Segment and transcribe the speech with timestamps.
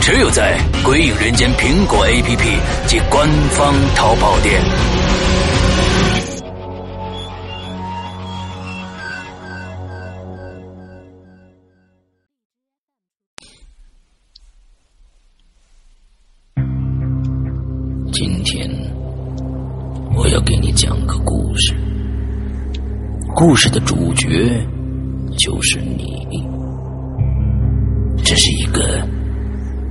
[0.00, 4.60] 只有在《鬼影人间》苹果 APP 及官方淘宝店。
[18.10, 18.68] 今天
[20.16, 21.74] 我要给你讲个故事，
[23.36, 24.26] 故事的主角
[25.36, 26.26] 就是你。
[28.24, 29.19] 这是一个。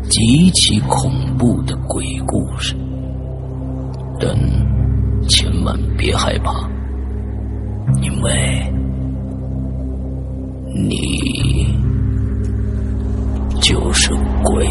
[0.09, 2.75] 极其恐怖的鬼故事，
[4.19, 4.35] 但
[5.27, 6.67] 千万别害怕，
[8.01, 8.73] 因为
[10.73, 11.75] 你
[13.61, 14.11] 就是
[14.43, 14.67] 鬼。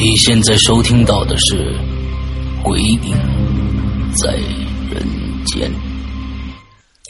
[0.00, 1.74] 你现在收听到的是
[2.62, 2.98] 《鬼影
[4.14, 4.32] 在
[4.90, 5.06] 人
[5.44, 5.70] 间》。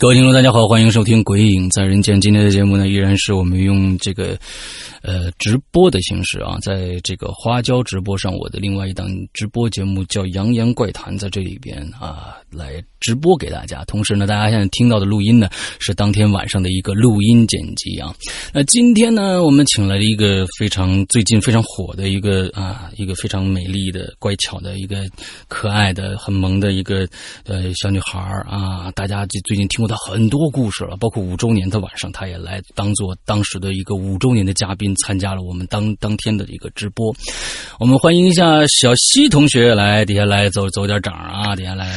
[0.00, 2.16] 各位听众，大家好，欢迎收听《鬼影在人间》。
[2.20, 4.36] 今天的节目呢，依然是我们用这个。
[5.03, 13.83] 呃，直播的形式啊，在这个花椒直播上，我的另外一档直播节目叫《扬言怪谈》在这里边啊，来直播给大家。
[13.87, 15.48] 同时呢，大家现在听到的录音呢，
[15.79, 18.15] 是当天晚上的一个录音剪辑啊。
[18.53, 25.03] 那今天呢，我们请来了一个非常最近非常火的一个啊，一个非常美丽的、乖巧的一个
[25.48, 27.09] 可爱的、很萌的一个
[27.45, 28.91] 呃小女孩啊。
[28.92, 34.89] 大家最近听过她很多故事了，包括五周年的晚上，她也来当做当时的一个五周年的嘉宾。
[34.96, 37.14] 参加了我们当当天的一个直播，
[37.78, 41.95] 我们欢迎一下小西同学来底下来走走点掌啊，底下来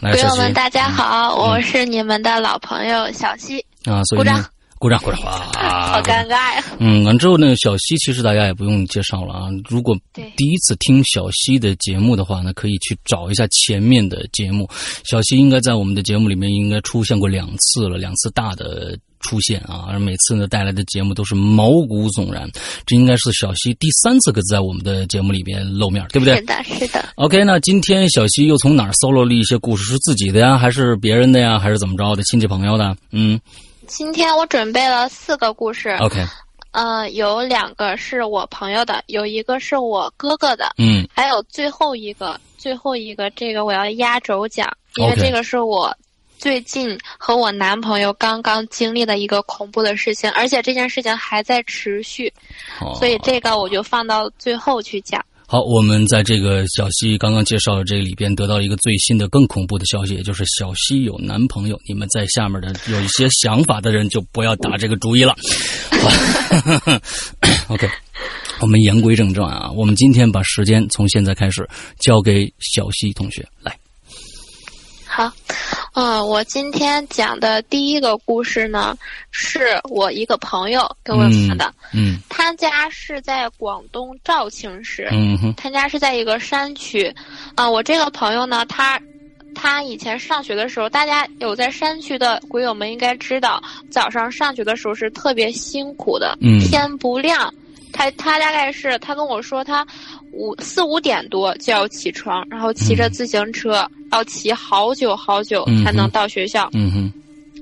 [0.00, 0.12] 来。
[0.12, 4.44] 朋友们，大家好，我是你们的老朋友小西啊，鼓掌。
[4.82, 5.20] 鼓掌，鼓掌！
[5.22, 6.64] 好尴尬呀。
[6.80, 9.46] 嗯，完之后呢，小西其实大家也不用介绍了啊。
[9.68, 14.68] 如果第一次听小西的节目的话呢，可以去找一下前面的节目。
[15.04, 19.84] 小西应该在我们的节目里面应该出现过两次了，两次大的出现啊。
[19.88, 22.50] 而每次呢带来的节目都是毛骨悚然。
[22.84, 26.34] 这应该是小西第三次在我们的节目里边露面，对不对？
[26.38, 27.08] 是的，是的。
[27.14, 29.84] OK，那今天小西又从哪儿搜罗了一些故事？
[29.84, 32.22] 是自己的呀，还是别人的呀，还是怎么着的？
[32.24, 32.96] 亲戚朋友的？
[33.12, 33.38] 嗯。
[33.86, 35.90] 今天我准备了四个故事。
[36.00, 36.24] OK，
[36.70, 45.94] 嗯，有两个是我朋友的，有一个是我哥哥的，嗯，还有最后一个，最后一个这个我要压轴讲，因为这个是我
[46.38, 52.32] 最近和我男朋友刚刚经历的一个恐怖的事情，而且这件事情还在持续，
[52.98, 55.24] 所以这个我就放到最后去讲。
[55.52, 61.78] 好，我们在这个小西刚刚介绍的这里边得到一个最新的、更恐怖的消息，也就是小西有男朋友。
[61.86, 65.36] 你们在下面的有一些想法的人就不要打这个主意了。
[67.68, 67.86] OK，
[68.62, 71.68] 我们言归正传啊，我们今天把时间从现在开始
[72.00, 73.76] 交给小西同学来。
[75.14, 75.30] 好，
[75.92, 78.96] 嗯，我今天讲的第一个故事呢，
[79.30, 81.74] 是我一个朋友给我发的。
[81.92, 85.06] 嗯，他家是在广东肇庆市。
[85.12, 87.14] 嗯哼，他家是在一个山区。
[87.56, 88.98] 啊，我这个朋友呢，他
[89.54, 96.38] 他以前上学的时候，大家有在山区的鬼友们应该知道，早上上学的时候是特别辛苦的。
[96.40, 97.52] 嗯，天不亮。
[97.92, 99.86] 他他大概是他跟我说他
[100.32, 106.68] 五四五点多就要起床，然后骑着自行车要骑好久好久才能到学校。
[106.72, 107.12] 嗯哼，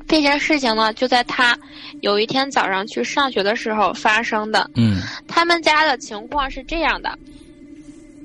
[0.07, 1.59] 这件事情呢就在他
[2.01, 4.71] 有一天早上去上学的时候发生的。
[4.77, 7.19] 嗯，他们家的情况是这样的，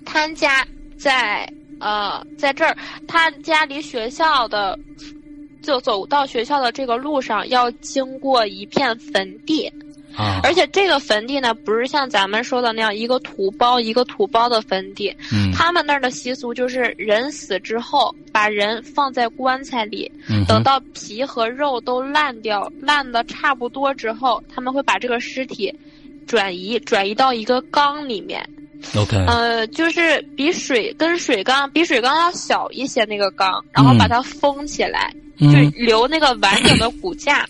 [0.05, 0.65] 他家
[0.97, 2.77] 在呃在这儿，
[3.07, 4.77] 他家离学校的
[5.61, 9.71] 就走到学校的这个路上要经过一片坟地。
[10.15, 10.39] 啊！
[10.43, 15.15] 而且这个坟地呢，不是像咱们说的那样一个土包一个土包的坟地。
[15.31, 20.11] 嗯，他们那儿的习俗就是人死之后，把人放在棺材里，
[20.47, 25.73] 等到皮和肉都烂掉、烂的差不多之后，他们会把这个尸体
[26.25, 28.47] 转移转移到一个缸里面。
[28.95, 29.17] OK。
[29.25, 35.47] 呃，就是比水跟水缸比水缸要小一些那个缸，然后把它封起来，就
[35.83, 37.47] 留那个完整的骨架。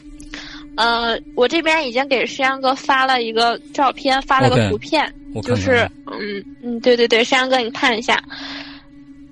[0.75, 5.13] 呃，我这边已经给山羊哥发了一个照片，发了个图片，
[5.43, 8.21] 就是嗯嗯，对对对，山羊哥你看一下，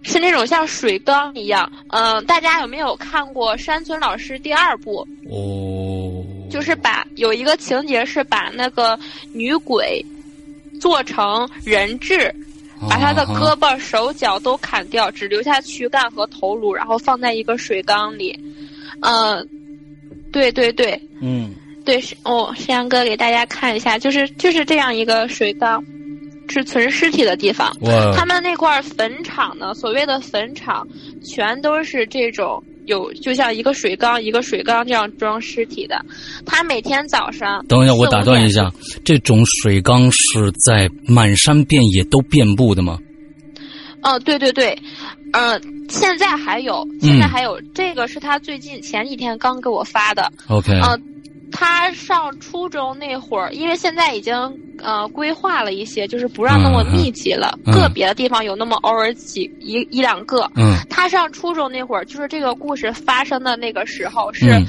[0.01, 1.72] 是那种像水缸一样。
[1.90, 5.07] 嗯，大家有没有看过山村老师第二部？
[5.30, 8.98] 哦，就是把有一个情节是把那个
[9.31, 10.06] 女鬼
[10.80, 12.34] 做成人质。
[12.89, 18.38] 把他的胳膊、手脚都砍掉，只留下躯干和头颅，然后放在一个水缸里。
[19.00, 19.48] 嗯，
[20.34, 25.82] 对对对，嗯，对是哦，山羊哥给大家看一下，就是就是这样一个水缸，
[26.50, 27.72] 是存尸体的地方。
[28.18, 30.86] 他们那块坟场呢，所谓的坟场，
[31.24, 32.62] 全都是这种。
[32.86, 36.04] 有就像一个水缸，一个水缸这样装尸体的。
[36.46, 38.70] 他每天早上，等一下，我打断一下，
[39.06, 42.98] 这种水缸是在满山遍野都遍布的吗？
[44.02, 44.78] 哦，对对对，
[45.34, 50.32] 嗯，现在还有，现在还有，这个是他最近前几天刚给我发的。
[50.48, 50.72] OK。
[50.82, 51.10] 嗯。
[51.56, 54.34] 他上初中那会儿，因为现在已经
[54.80, 60.50] 呃规划了一些，就是不让那么密集了，个别的地方有那么偶尔几一一两个。
[60.56, 64.60] 嗯，他上初中那会儿，就是这个故事发生的那个时候，是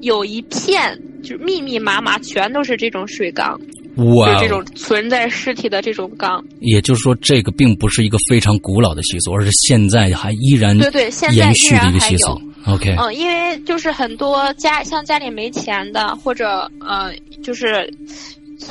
[0.00, 3.60] 有一片就是密密麻麻全都是这种水缸，
[3.96, 6.42] 哇，这种存在尸体的这种缸。
[6.60, 12.40] 也就是说，这个并不是一个非常古老的习俗，而是现在还依然对对，现在延续的一个习俗。
[12.66, 17.12] OK，嗯，因为就是很多家像家里没钱的，或者呃，
[17.42, 17.92] 就是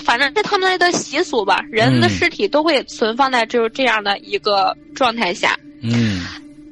[0.04, 5.60] 反正是他们的习俗吧，人的尸体都会存放在就是这样的一个状态下。
[5.82, 6.22] 嗯，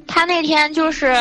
[0.06, 1.14] 他那天就是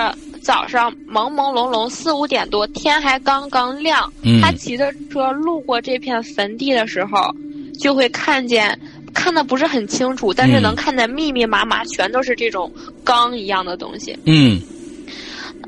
[0.49, 4.11] 早上朦朦胧胧四五点多，天还刚刚亮，
[4.41, 7.31] 他骑着车路过这片坟地的时候，
[7.79, 8.75] 就会看见，
[9.13, 12.73] 看的不是很清楚，但是能看见密密麻麻全都是这种
[13.03, 14.17] 缸一样的东西。
[14.25, 14.59] 嗯。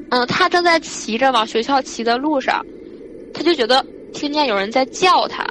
[0.09, 2.65] 嗯，他正在骑着往学校骑的路上，
[3.35, 3.85] 他就觉得
[4.15, 5.45] 听见有人在叫他，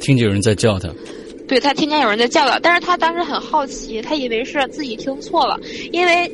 [0.00, 0.88] 听见有人在叫他，
[1.48, 5.58] 对他听见有人在叫他，但是他当时很好奇，他以为是自己听错了，
[5.90, 6.30] 因为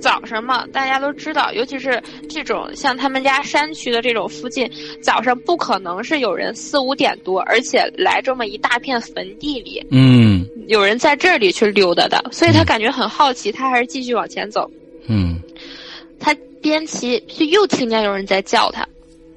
[0.00, 4.70] 早上嘛，大家都知道，尤其是这种像他们家山区的这种附近，
[5.02, 14.70] 早上不可能是有人四五点多，而且来这么一大片坟地里，嗯，有人在这里去溜达的，所以他感觉很好奇，他还是继续往前走，
[15.08, 15.38] 嗯，
[16.18, 16.34] 他。
[16.60, 18.84] 边骑就又听见有人在叫他，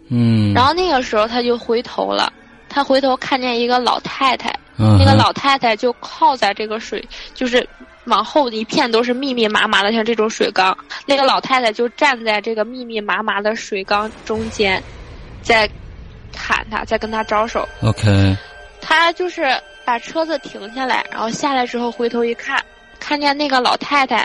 [0.09, 2.33] 嗯，然后那个时候他就回头了，
[2.67, 7.65] 他回头看见一个老太太，那个老太太就靠在这个水，就是
[8.05, 14.81] 往后一片都是密密麻麻的像这种水缸，那个老太太就站在这个密密麻麻的水缸中间，
[15.41, 15.69] 在
[16.35, 17.67] 喊他，在跟他招手。
[17.81, 18.35] OK，
[18.81, 19.55] 他就是
[19.85, 22.63] 把车子停下来，然后下来之后回头一看。
[23.03, 24.23] 看见那个老太太，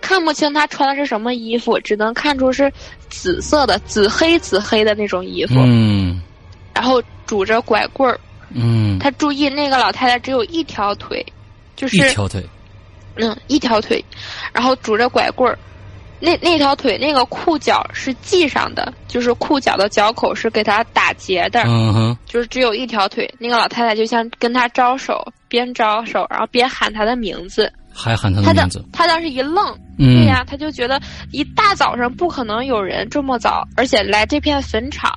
[0.00, 2.70] 看不清她穿的是什么衣服，只能看出是
[3.08, 5.54] 紫色的、紫黑紫黑的那种衣服。
[5.64, 6.20] 嗯，
[6.74, 8.18] 然后拄着拐棍儿。
[8.50, 11.24] 嗯，他注意那个老太太只有一条腿，
[11.76, 12.44] 就是一条腿。
[13.16, 14.04] 嗯，一条腿，
[14.52, 15.58] 然后拄着拐棍儿，
[16.20, 21.62] 那那条腿那个裤脚是系上的，就是裤脚的脚口是给他打结的。
[21.66, 27.72] 嗯哼，就是只有一条腿，那个老太太就像跟他招手，边招手然后边喊他的名字。
[27.98, 31.00] 还喊他的名字，他当时一愣，对呀，他就觉得
[31.32, 35.10] 一大早上不可能有人这么早，而且来这片坟场，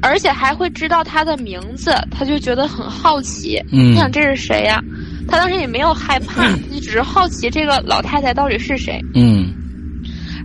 [0.00, 3.62] 而且还会知道他的名字，他就觉得很好奇。
[3.70, 4.80] 嗯，想这是谁呀？
[5.28, 8.98] 他当时也没有害怕，就只是好奇这个老太太到底是谁。
[9.14, 9.52] 嗯，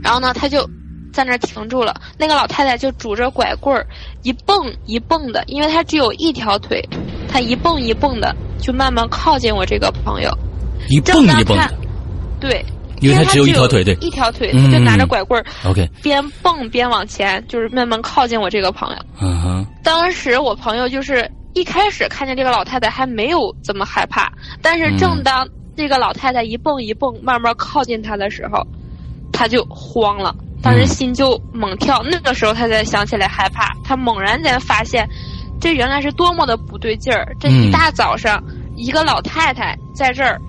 [0.03, 0.69] 然后呢，他就
[1.11, 1.95] 在那停住了。
[2.17, 3.85] 那个老太太就拄着拐棍儿，
[4.23, 6.83] 一蹦一蹦的，因为她只有一条腿，
[7.27, 10.29] 她一蹦一蹦的就慢慢靠近我这个朋友。
[10.89, 11.73] 一蹦一蹦的，
[12.41, 12.65] 对，
[12.99, 18.97] 因为他只有一条腿，对，一条腿，他就拿着拐棍儿，OK，边蹦边往前，就是慢慢靠近我这个朋友。
[19.21, 24.31] 嗯哼，当时我朋友就是一开始看见这个老太太还没有怎么害怕，
[24.61, 28.65] 但是正当这个老太太一蹦一蹦慢慢靠近他的时候，
[29.31, 32.03] 他就慌了，当时心就猛跳。
[32.09, 35.07] 那个时候他才想起来害怕，他猛然间发现，
[35.59, 37.35] 这原来是多么的不对劲儿！
[37.39, 38.43] 这一大早上，
[38.75, 40.39] 一个老太太在这儿。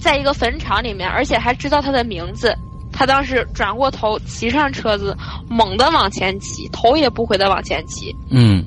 [0.00, 2.52] 在一个坟场里面，而且还知道她的名字。
[2.92, 5.16] 他当时转过头，骑上车子，
[5.48, 8.12] 猛地往前骑，头也不回的往前骑。
[8.28, 8.64] 嗯，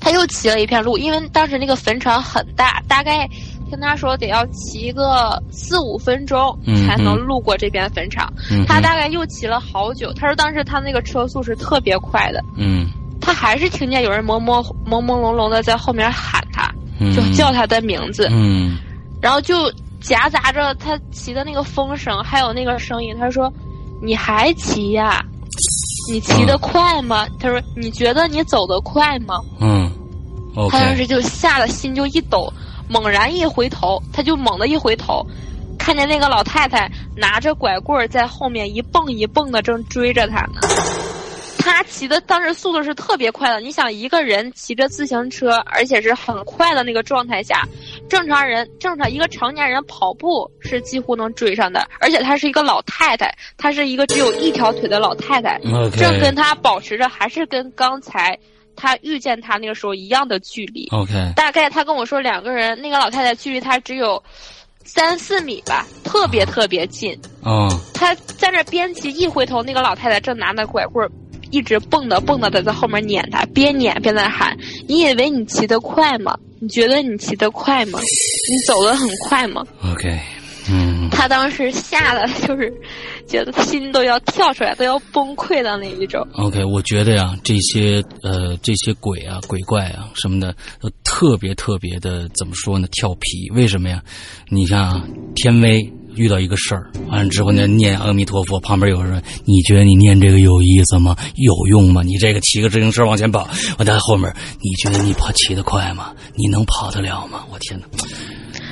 [0.00, 3.28] 他又骑了一片路，因为当时那个坟场很大，大概
[3.68, 8.32] 听他说得要骑个四五分钟才能路过这边坟场。
[8.66, 10.12] 他大概又骑了好久。
[10.14, 12.42] 他说当时他那个车速是特别快的。
[12.56, 12.86] 嗯，
[13.20, 16.70] 他还是听见有人朦朦朦朦胧胧的在后面喊他，
[17.14, 18.28] 就叫他的名字。
[18.30, 18.78] 嗯，
[19.20, 19.72] 然后就。
[19.98, 23.52] 夹杂着他骑的那个风声，还有那个声音，他说
[24.00, 25.24] ：“你还骑呀？”
[26.08, 27.26] 你骑得快吗？
[27.40, 29.40] 他说你觉得你走得快吗？
[29.60, 29.90] 嗯，
[30.70, 32.52] 他当时就吓得心就一抖，
[32.88, 35.26] 猛然一回头，他就猛地一回头，
[35.78, 40.60] 看见那个老太太拿着拐棍在后面一蹦一蹦的正追着他呢。
[41.66, 47.62] 他骑的当时速度是特别快的，你想一个人骑着自行车，而且是很快的那个状态下，
[48.08, 55.58] 正常人正常一个成年人跑步是几乎能追上的，而且她是一个老太太，她是一个只有一条腿的老太太，
[55.96, 58.38] 正跟她保持着还是跟刚才
[58.76, 60.86] 他遇见他那个时候一样的距离。
[60.92, 64.22] OK，大概他跟我说两个人那个老太太距离他只有
[64.84, 67.18] 三四米吧，特别特别近。
[67.42, 71.10] 哦，他在那边骑，一回头那个老太太正拿那拐棍儿。
[71.50, 74.56] 一直蹦跶蹦跶的在后面撵他，边撵边在喊
[74.88, 76.36] ：“你以为你骑得快吗？
[76.60, 77.98] 你觉得你骑得快吗？
[78.00, 80.18] 你走得很快吗？”OK，
[80.70, 82.72] 嗯，他当时吓得就是
[83.28, 86.26] 觉得心都要跳出来，都要崩溃的那一种。
[86.34, 92.88] OK，我觉得呀，这些呃这些鬼啊鬼怪啊什么的都特别特别的怎么说呢？
[92.90, 93.50] 调皮？
[93.54, 94.02] 为什么呀？
[94.48, 95.92] 你像天威。
[96.16, 101.16] 遇到一个事儿，完了之后呢，念阿弥陀佛，旁边有人说：“你觉得你念这个有意思吗？
[101.36, 102.02] 有用吗？
[102.02, 106.12] 你这个骑个自行车往前跑，我在后面，你觉得你跑骑得快吗？
[106.34, 107.44] 你能跑得了吗？
[107.52, 107.86] 我天哪！”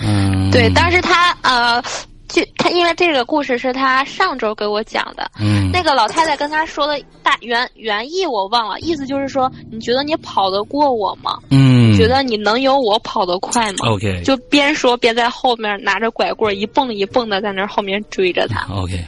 [0.03, 1.83] 嗯，对，但是他呃。
[2.27, 5.31] 就他，因为这个故事是他上周给我讲的。
[5.39, 11.39] 嗯，那个老太太跟他说的大原原意我忘了，意思就是说，你觉得你跑得过我吗？
[11.51, 18.67] 嗯，觉得你能有我跑得快吗？OK，就边说边在后面拿着拐棍一蹦一蹦的在那后面追着他。
[18.75, 19.05] OK，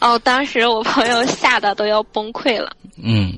[0.00, 2.72] 哦，当时我朋友吓得都要崩溃了。
[3.02, 3.32] 嗯，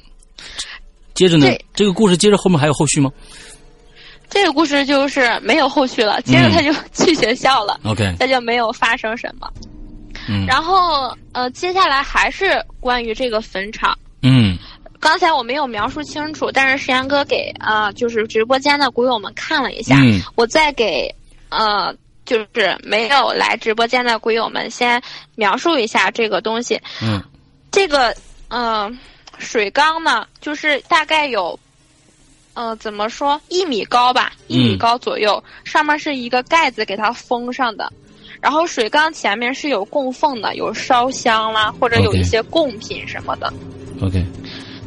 [1.14, 3.11] 接着呢，这个故事接着后面还有后续吗？
[4.31, 7.79] 这个故事就是没有后续了，接着他就去学校了。
[7.85, 9.49] OK，那就没有发生什么。
[10.29, 13.97] 嗯，然后呃，接下来还是关于这个坟场。
[14.23, 14.59] 嗯，
[15.04, 19.96] 刚才我没有描述清楚，但是石阳哥给啊，就是直播间的股友们看了一下。
[20.00, 21.14] 嗯，我再给
[21.50, 21.94] 呃，
[22.25, 25.02] 就是没有来直播间的鬼友们先
[25.34, 26.80] 描述一下这个东西。
[27.02, 27.23] 嗯，
[27.70, 28.16] 这个
[28.49, 28.99] 嗯，
[29.37, 31.61] 水缸呢，就是大概有。
[32.54, 33.38] 嗯，怎么说？
[33.49, 37.92] 一米高吧，一米高左右，上面是一个盖子给它封上的，
[38.40, 43.52] 然后水缸前面是有供奉的，有烧香啦，或者有一些贡品什么的。
[44.00, 44.25] OK。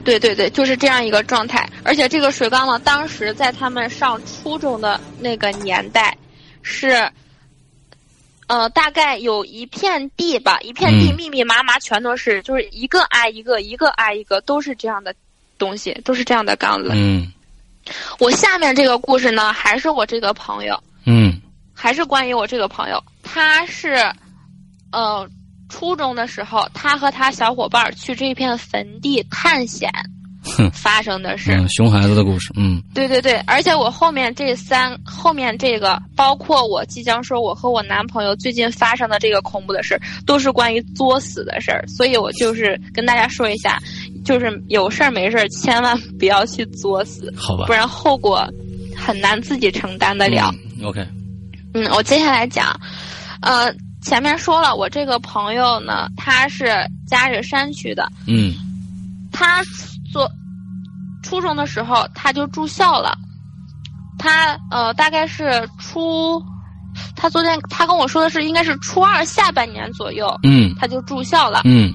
[0.07, 1.69] 对对对，就是这样一个状态。
[1.83, 6.17] 而且这个水缸呢，当时在他们上初中的那个年代，
[6.61, 7.11] 是，
[8.47, 15.13] 呃，大概有一片地吧，一片地密密麻麻全都是，就是一个挨一个，一个挨一个，都是这样的
[15.57, 16.89] 东西，都是这样的缸子。
[16.93, 17.29] 嗯。
[18.17, 21.41] 我下面这个故事呢，还是我这个朋友，嗯，
[21.73, 23.03] 还是关于我这个朋友。
[23.23, 24.09] 他是，
[24.93, 25.29] 呃，
[25.69, 29.89] 初中的时候，他和他小伙伴去这片坟地探险，
[30.71, 31.51] 发生的事。
[31.69, 43.79] 熊孩子的故事，嗯，对对对，而且我后面这三，后面这个，包括我即将说我和我男朋友最近发生的这个恐怖的事都是关于作死的事儿，所以我就是跟大家说一下。
[44.25, 47.63] 就是有事儿没事儿，千万不要去作死，好吧？
[47.65, 48.45] 不然后果
[48.93, 50.53] 很难自己承担得了。
[50.83, 51.07] OK，
[51.73, 52.77] 嗯，我接下来讲，
[53.41, 53.73] 呃，
[54.07, 56.73] 前面说了，我这个朋友呢，他是
[57.05, 58.53] 嘉峪山区的，嗯，
[59.33, 59.61] 他
[60.13, 60.31] 做
[61.21, 63.17] 初中的时候他就住校了，
[64.17, 66.41] 他呃大概是初，
[67.17, 71.93] 他昨天他跟我说的是应该是初二下半年左右，嗯，他就住校了，嗯。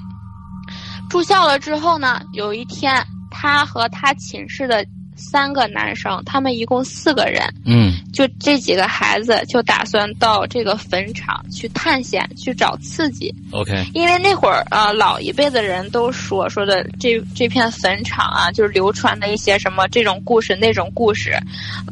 [1.08, 13.34] 住校了之后呢，有一天，他和他寝室的三个男生，他们一共四个人，嗯，就这几个孩子就打算到这个坟场去探险，去找刺激。
[13.50, 21.32] OK，因为那会儿啊，老一辈的人都说说的这这片坟场啊，就是流传的一些什么这种故事那种故事，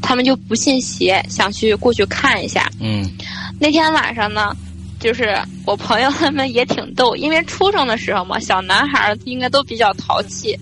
[0.02, 2.70] 他们就不信邪，想去过去看一下。
[2.80, 3.10] 嗯，
[3.58, 4.56] 那天晚上呢。
[5.00, 5.34] 就是
[5.64, 10.54] 我朋友他们也挺逗，因为初中的时候嘛，小男孩应该都比较淘气，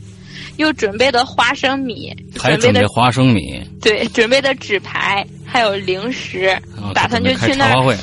[0.58, 6.56] 又准备的花生米，还准备花生米，对，准备的纸牌，还有零食，
[6.94, 7.96] 打算就去那儿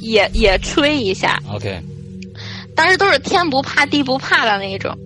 [0.00, 1.38] 也也吹一下。
[1.50, 1.78] OK，
[2.76, 4.96] 当时都是天不怕地不怕的那一种，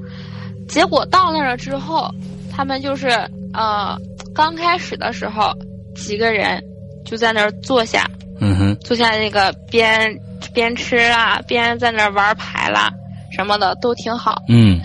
[0.69, 2.09] 结果到那儿了之后，
[2.55, 3.09] 他们就是
[3.55, 3.99] 呃，
[4.35, 5.53] 刚开始的时候
[5.97, 6.63] 几个人
[7.05, 8.09] 就在那儿坐下，
[8.41, 10.15] 嗯哼，坐下那个边。
[10.55, 12.91] 边吃啊，边在那玩牌啦，
[13.37, 14.41] 什么的都挺好。
[14.49, 14.81] 嗯，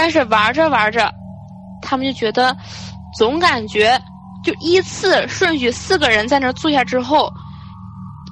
[0.00, 1.12] 但是玩着玩着，
[1.82, 2.56] 他们就觉得
[3.18, 4.00] 总感觉
[4.44, 7.28] 就依次顺序四个人在那坐下之后，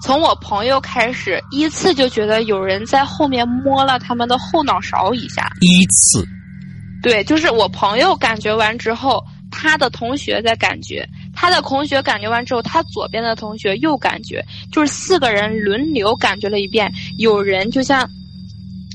[0.01, 5.51] 从我朋友开始依次就觉得有人在后面摸了他们的后脑勺一下。
[5.61, 6.25] 依次。
[7.03, 9.21] 对，就是我朋友感觉完之后，
[9.51, 11.05] 他的同学在感觉，
[11.35, 16.93] 他的同学感觉完之后，他左边的同学又感觉，就是四个人轮流感觉了一遍。
[17.19, 18.09] 有人就像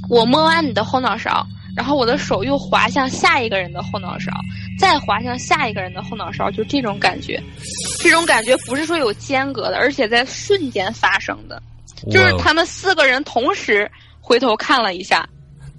[0.07, 4.31] 我摸完你的后脑勺，然后我的手又滑向下一个人的后脑勺，
[4.79, 7.41] 再滑向下一个人的后脑勺，就这种感觉。
[7.99, 11.61] 这种感觉不是说有间隔的，而且在瞬间发生的，
[12.09, 15.27] 就是他们四个人同时回头看了一下。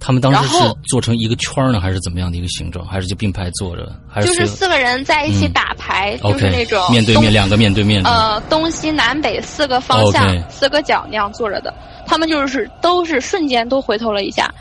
[0.05, 0.59] 他们当时是
[0.89, 2.85] 做成一个圈呢，还是怎么样的一个形状？
[2.85, 3.89] 还是就并排坐着？
[4.09, 8.03] 还是就是四个人在一起打牌，就是那种面对面两个面对面。
[8.03, 11.73] 呃，东西南北四个方向，四个角那样坐着的。
[12.05, 14.53] 他们就是都是瞬间都回头了一下，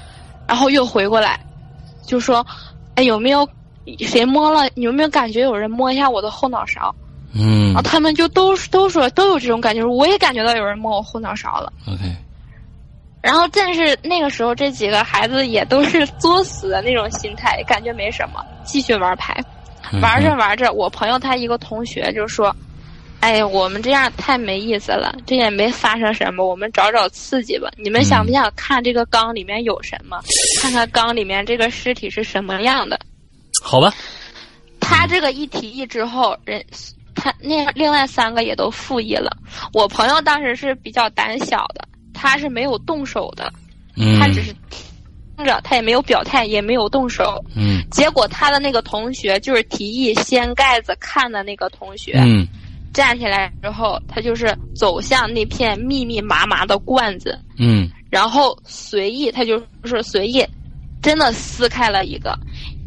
[0.53, 1.41] 然后又回过来，
[2.07, 2.47] 就说
[2.95, 3.49] ：“哎，有没有
[4.01, 4.69] 谁摸了？
[4.75, 6.95] 有没有感觉有人摸一下我的后脑勺？”
[7.35, 11.73] 嗯，然后他们就都都说都有这种感觉，我也感觉到有人摸我后脑勺了。
[11.89, 12.15] OK。
[13.23, 19.35] 然后，但是那个时候，这几个孩子也都是作死的那种心态，感觉没什么，继续玩牌。
[20.03, 22.55] 玩着玩着，我朋友他一个同学就说
[23.23, 27.71] ：“哎，我们这样太没意思了，这也没发生什么，我们找找刺激吧。
[27.77, 30.21] 你们想不想看这个缸里面有什么？
[30.61, 32.99] 看看缸里面这个尸体是什么样的？”
[33.63, 33.95] 好吧。
[34.81, 36.63] 他这个一提议之后，人
[37.15, 39.31] 他那另外三个也都附议了。
[39.73, 41.89] 我朋友当时是比较胆小的。
[42.15, 43.53] 他是没有动手的，
[44.21, 44.55] 他只是
[45.37, 47.43] 听着，他也没有表态，也没有动手。
[47.57, 52.47] 嗯，结果他的那个同学就是提议掀盖子看的那个同学，嗯，
[52.93, 60.45] 站起来之后，他就是走向那片密密麻麻的罐子，嗯，然后随意，他就是随意，
[61.01, 62.39] 真的撕开了一个。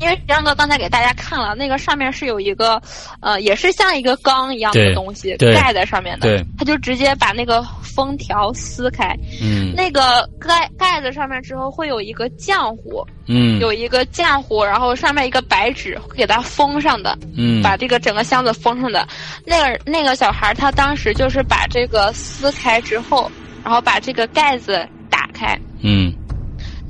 [0.06, 2.80] 因为张哥刚才给大家看了，那个上面是有一个，
[3.22, 6.46] 呃，也是像一个缸一样的东西盖在上面的。
[6.60, 9.16] 他就直接把那个封条撕开。
[9.42, 9.74] 嗯。
[9.76, 13.04] 那个盖盖子上面之后会有一个浆糊。
[13.26, 13.60] 嗯。
[13.60, 17.18] 有一个浆糊，然后上面一个白纸给它封上的。
[17.36, 17.64] 嗯。
[17.64, 19.08] 把这个整个箱子封上的，
[19.44, 23.32] 那个那个小孩他当时就是把这个撕开之后，
[23.64, 25.60] 然后把这个盖子打开。
[25.82, 26.14] 嗯。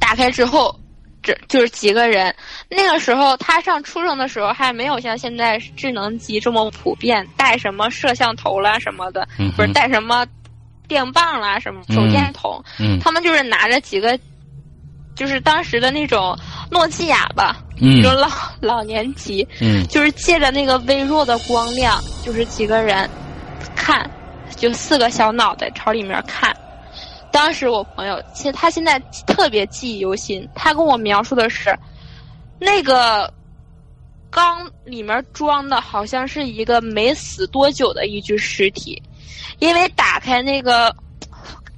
[0.02, 0.78] 打开之后。
[1.26, 2.34] 这就是几个人，
[2.70, 10.24] 那个时候他上初中的时候还没有像现在智能机这么普遍，带什么摄像头啦什么的，不是带什么
[10.88, 12.64] 电棒啦什么手电筒，
[13.02, 14.18] 他们就是拿着几个，
[15.16, 16.38] 就是当时的那种
[16.70, 18.30] 诺基亚吧，嗯，就老
[18.62, 19.46] 老年机，
[19.90, 23.10] 就是借着那个微弱的光亮，就是几个人
[23.76, 24.08] 看，
[24.56, 26.56] 就四个小脑袋朝里面看。
[27.36, 30.48] 当时我朋友，其实他现在特别记忆犹新。
[30.56, 31.78] 他跟我描述的是，
[32.60, 33.30] 那个
[34.30, 39.04] 缸里面装的好像是一个没死多久的一具尸体，
[39.60, 40.96] 因为打开那个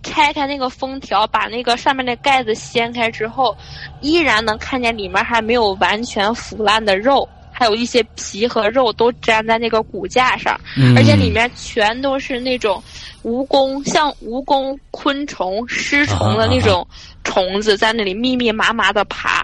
[0.03, 3.57] 拆开那个封条，把那个上面的盖子掀开之后，
[3.99, 7.27] 依然能看见里面还没有完全腐烂的肉。
[7.59, 10.55] 还有一些皮和肉都粘在那个骨架上，
[10.95, 12.83] 而且里面全都是那种
[13.23, 16.87] 蜈蚣，像蜈蚣、昆虫、尸虫的那种
[17.23, 19.43] 虫子，在那里密密麻麻的爬。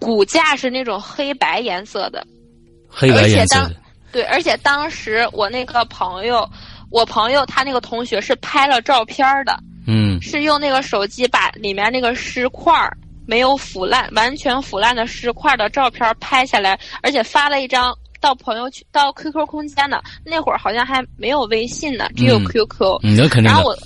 [0.00, 2.26] 骨架是那种黑白颜色的，
[2.88, 3.76] 黑白颜色的。
[4.10, 6.48] 对，而且当时我那个朋友，
[6.88, 9.54] 我朋友他那个同学是拍了照片的，
[9.86, 12.96] 嗯，是用那个手机把里面那个尸块儿。
[13.26, 20.02] 没有腐烂、完全腐烂的尸块的照片拍下来，而且发了一张到朋友圈、到 QQ 空间的。
[20.24, 23.00] 那会儿好像还没有微信呢，只有 QQ。
[23.02, 23.76] 那肯定然后我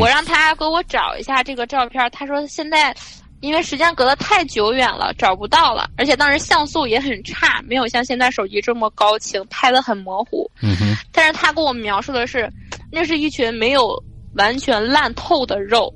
[0.00, 2.94] 我让他给我找一下这个照片，他说现在
[3.40, 10.50] 因为时间隔得太久远了，找不到了，而且当时像素也很差，没有像现在手机这么高清，拍的很模糊。
[10.62, 10.96] 嗯哼。
[11.12, 12.50] 但是他跟我描述的是，
[12.90, 14.02] 那是一群没有
[14.36, 15.92] 完全烂透的肉。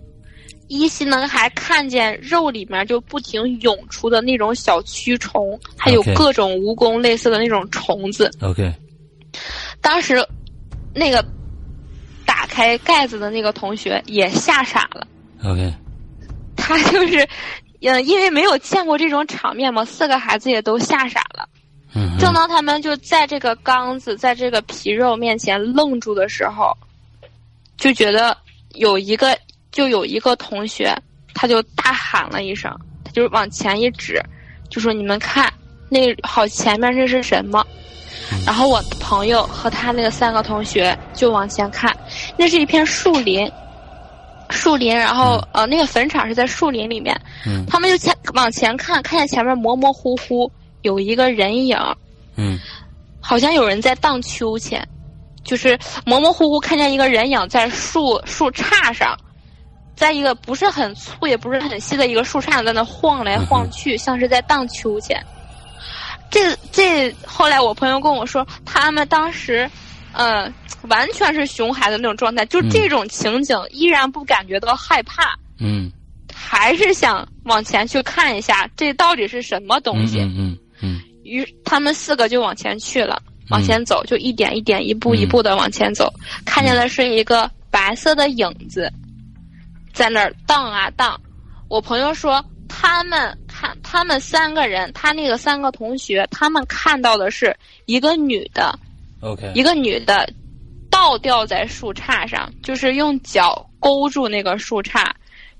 [0.69, 8.31] 依稀能还看见肉里面就不停涌出的那种小蛆虫，还有各种蜈蚣类似的那种虫子。
[8.43, 8.71] OK，
[9.81, 10.23] 当时
[10.95, 11.25] 那个
[12.27, 15.07] 打开盖子的那个同学也吓傻了。
[15.43, 15.73] OK，
[16.55, 17.27] 他就是
[17.81, 21.49] 嗯，因为没有见过这种场面嘛，四个孩子也都吓傻了。
[21.95, 22.19] 嗯。
[22.19, 26.77] 正当他们就在这个缸子、在这个皮肉面前愣住的时候，
[27.79, 28.37] 就觉得
[28.75, 29.35] 有一个。
[29.71, 30.95] 就有一个同学，
[31.35, 34.21] 他就大喊了一声，他就往前一指，
[34.71, 35.53] 就说：“你们看，
[35.89, 37.65] 那好前面那是什么？”
[38.45, 41.97] 然后我朋友和他那个三个同学就往前看，
[42.37, 43.51] 那是一片树林，
[44.51, 47.19] 树林，然后呃，那个坟场是在树林里面。
[47.47, 47.65] 嗯。
[47.67, 50.51] 他们就前往前看，看见前面模模糊糊
[50.83, 51.79] 有一个人影。
[52.37, 52.59] 嗯。
[53.21, 54.87] 好像有人在荡秋千，
[55.45, 59.17] 就是模模糊糊看见一个人影在树树杈上。
[59.99, 65.21] 在一个不是很粗也不是很细的一个树杈在那晃来晃去，像是在荡秋千。
[66.31, 69.69] 这这后来我朋友跟我说，他们当时，
[70.13, 70.49] 呃，
[70.83, 75.91] 完全是熊孩子那种状态，就这种情景依然不感觉到害怕，嗯，
[76.33, 80.21] 还是想往前去看一下，这到底是什么东西？
[80.21, 81.01] 嗯嗯嗯。
[81.25, 86.13] 于他们四个就往前去了，往前走，就一点一点、一步一步的往前走，
[86.45, 88.91] 看见的是一个白色的影子，
[89.99, 91.21] 在那儿荡啊荡。
[91.69, 92.41] 我朋友说。
[92.71, 97.57] 他们看，他们三个人，他那个三个同学，他们看到的是
[97.87, 98.79] 一个女的
[99.23, 100.31] ，OK，一个女的
[100.91, 105.11] 倒吊在树杈上，就是用脚勾住那个树杈，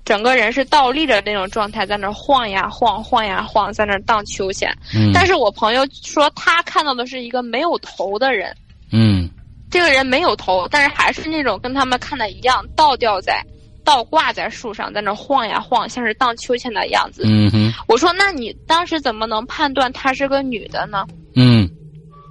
[0.05, 4.71] 整个人是倒立的那种状态，在那晃呀晃，晃呀晃，在那荡秋千。
[4.95, 8.55] 嗯，但是我朋友说他看到的是一个没有头的人，
[8.91, 9.27] 嗯，
[9.71, 13.43] 这个人没有头，但是还是那种跟他们看的一样，倒吊在。
[13.89, 17.23] 倒挂在树上，在那晃呀晃，像是荡秋千的样子。
[17.25, 21.07] 嗯哼，我说，那你当时怎么能判断她是个女的呢？
[21.33, 21.67] 嗯，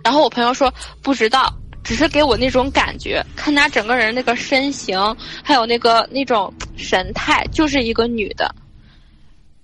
[0.05, 4.97] 然后我朋友说不知道，只是给我那种感觉，看她整个人那个身形，
[5.43, 8.55] 还有那个那种神态，就是一个女的。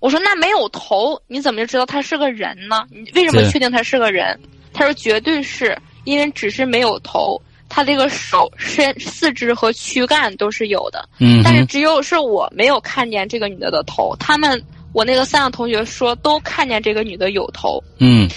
[0.01, 2.85] 我说那没有头，你怎么就知道她是个人呢？
[2.91, 4.37] 你为什么确定她是个人？
[4.73, 7.41] 他说绝对是因为只是没有头。
[7.75, 14.15] 他这个手、身、四肢和躯干都是有的，嗯，但是只有是我没有看见这个女的的头。
[14.17, 18.29] 他们，我那个三个同学说都看见这个女的有头，嗯，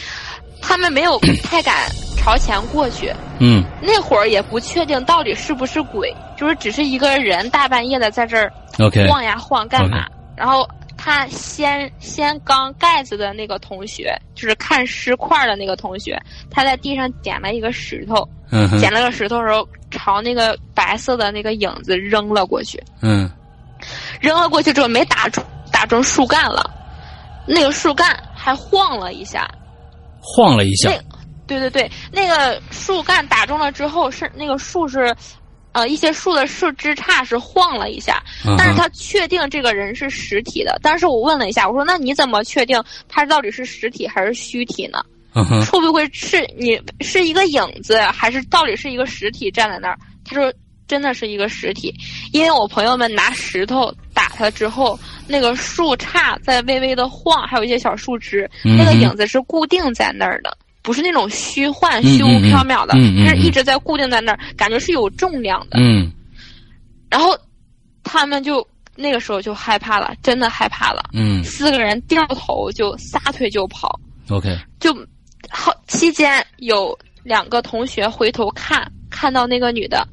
[0.61, 8.53] 他们没有 太敢朝前过去，嗯，那会儿也不确定到底是不是鬼，就是只是一个人大半夜的在这儿
[9.09, 10.05] 晃呀晃干嘛？
[10.37, 10.69] 然后
[11.09, 18.29] 他掀掀缸盖子的那个同学，就是看尸块的那个同学，他在地上捡了一个石头。
[18.79, 22.79] 捡了个石头时候，朝那个白色的那个影子扔了过去。
[23.01, 23.31] 嗯，
[24.21, 25.43] 扔了过去之后没打中，
[25.73, 26.71] 打中树干了，
[27.47, 29.49] 那个树干还晃了一下，
[30.21, 30.91] 晃了一下。
[31.47, 35.17] 对对对，那个树干打中了之后，是那个树是，
[35.79, 38.21] 呃，一些树的树枝杈是晃了一下，
[38.59, 40.77] 但是他确定这个人是实体的。
[40.83, 44.99] 但是我问了一下，我说那你怎么确定他到底是实体还是虚体呢？
[45.67, 49.97] 会不会是你是一个影子，还是到底是一个实体站在那儿？
[50.25, 50.53] 他说
[50.89, 51.95] 真的是一个实体，
[52.33, 65.79] 因为我朋友们拿石头打他之后，那个树杈在微微的晃，还有一些小树枝，那个影子是固定在那儿的，不是那种虚幻、虚无缥缈的，它是一直在固定在那儿，感觉是有重量的。
[65.79, 66.11] 嗯，
[67.11, 67.37] 然后
[68.03, 71.11] 他们就那个时候就害怕了，真的害怕了。
[71.13, 73.99] 嗯，四个人掉头就撒腿就跑。
[74.29, 74.95] OK，就。
[75.51, 80.07] 好，期间有两个同学回头看，看到那个女的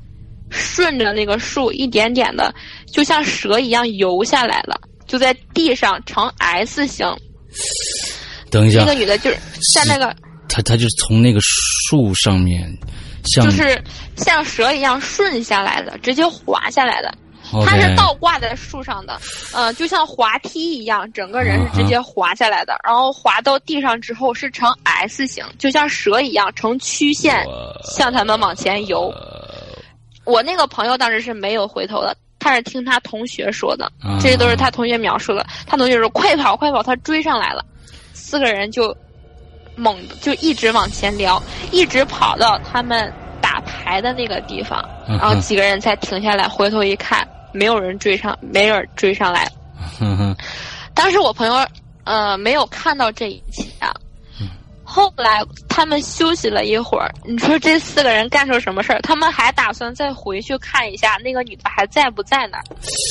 [0.50, 2.56] 顺着那个树一点点的，
[2.88, 7.06] 就像蛇一样游下来了，就在地上呈 S 型。
[8.50, 9.38] 等一下，那个女的就是
[9.74, 10.16] 在那个，
[10.48, 12.72] 她她就从那个树上面，
[13.26, 13.84] 像就是
[14.16, 17.14] 像蛇一样顺下来的，直接滑下来的。
[17.64, 19.22] 它是倒挂在树上的，
[19.54, 22.76] 呃，就像滑梯一样，整个人是直接滑下来的。
[22.84, 27.46] 然后滑到地上之后是呈 S 型，就像蛇一样呈曲线
[27.84, 29.14] 向他们往前游。
[30.24, 35.46] 我那个朋友当时是没有回头的，他是听他同学说的，这些都是他同学描述的。
[35.68, 37.64] 他同学说：“快跑，快跑！”他追上来了，
[38.14, 38.96] 四个人就
[39.76, 43.12] 猛就一直往前聊，一直跑到他们
[43.42, 47.28] 打牌的那个地方，然后几个人才停下来，回头一看。
[47.52, 49.50] 没有人追上，没人追上来。
[50.94, 51.66] 当时我朋友
[52.04, 53.75] 呃没有看到这一切啊。
[54.96, 59.02] 后来他们休息了一会儿，你说这四个人干出什么事儿？
[59.02, 62.64] 他们还打算再回去看一下那个女的还在不在那儿。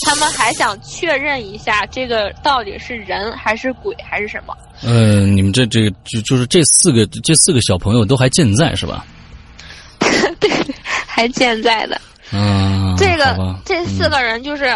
[0.07, 4.57] 他们还想确认一下这个到底是人还是鬼还是什么？
[4.83, 9.05] 嗯，你们这这就就是这四个这四个小朋友都还健在是吧？
[10.41, 10.51] 对，
[11.07, 12.01] 还健在的。
[12.33, 14.75] 嗯，这个这四个人就是，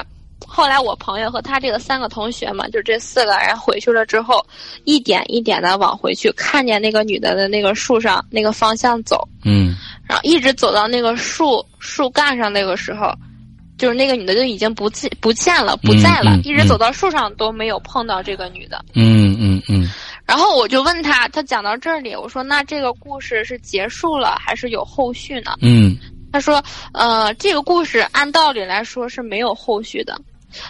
[0.51, 4.45] 后来我朋友和他这个三个同学嘛，就这四个人回去了之后，
[4.85, 9.77] 一点一点的往回去，看见那个女的的那个树上那个方向走，嗯，
[10.09, 13.13] 然后一直走到那个树树干上那个时候，
[13.77, 19.87] 就是那个女的就已经不见不见了，不在了，一直走到树上都没有碰到这个女的，嗯嗯嗯，
[20.25, 25.53] 然后我就问他，他讲到这里，我说那这个故事是结束了还是有后续呢？
[25.61, 25.97] 嗯。
[26.31, 30.15] 他说：“呃，这个故事按道理来说是没有后续的，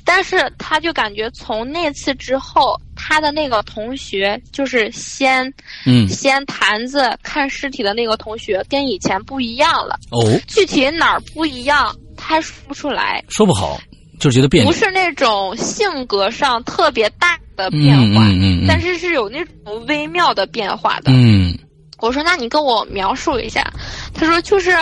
[0.05, 5.53] 但是他就感觉从那次之后，他的那个同学就是先，
[5.87, 9.99] 嗯，先坛子看尸体的那个同学跟以前不一样了。
[10.11, 13.79] 哦，具体哪儿不一样，他还说不出来，说不好，
[14.19, 14.65] 就觉得别。
[14.65, 21.13] 不是那种性格上特别大的变化，嗯嗯嗯，但是是有那种微妙的变化的。
[21.13, 21.57] 嗯，
[21.99, 23.73] 我说那你跟我描述一下，
[24.13, 24.77] 他说就是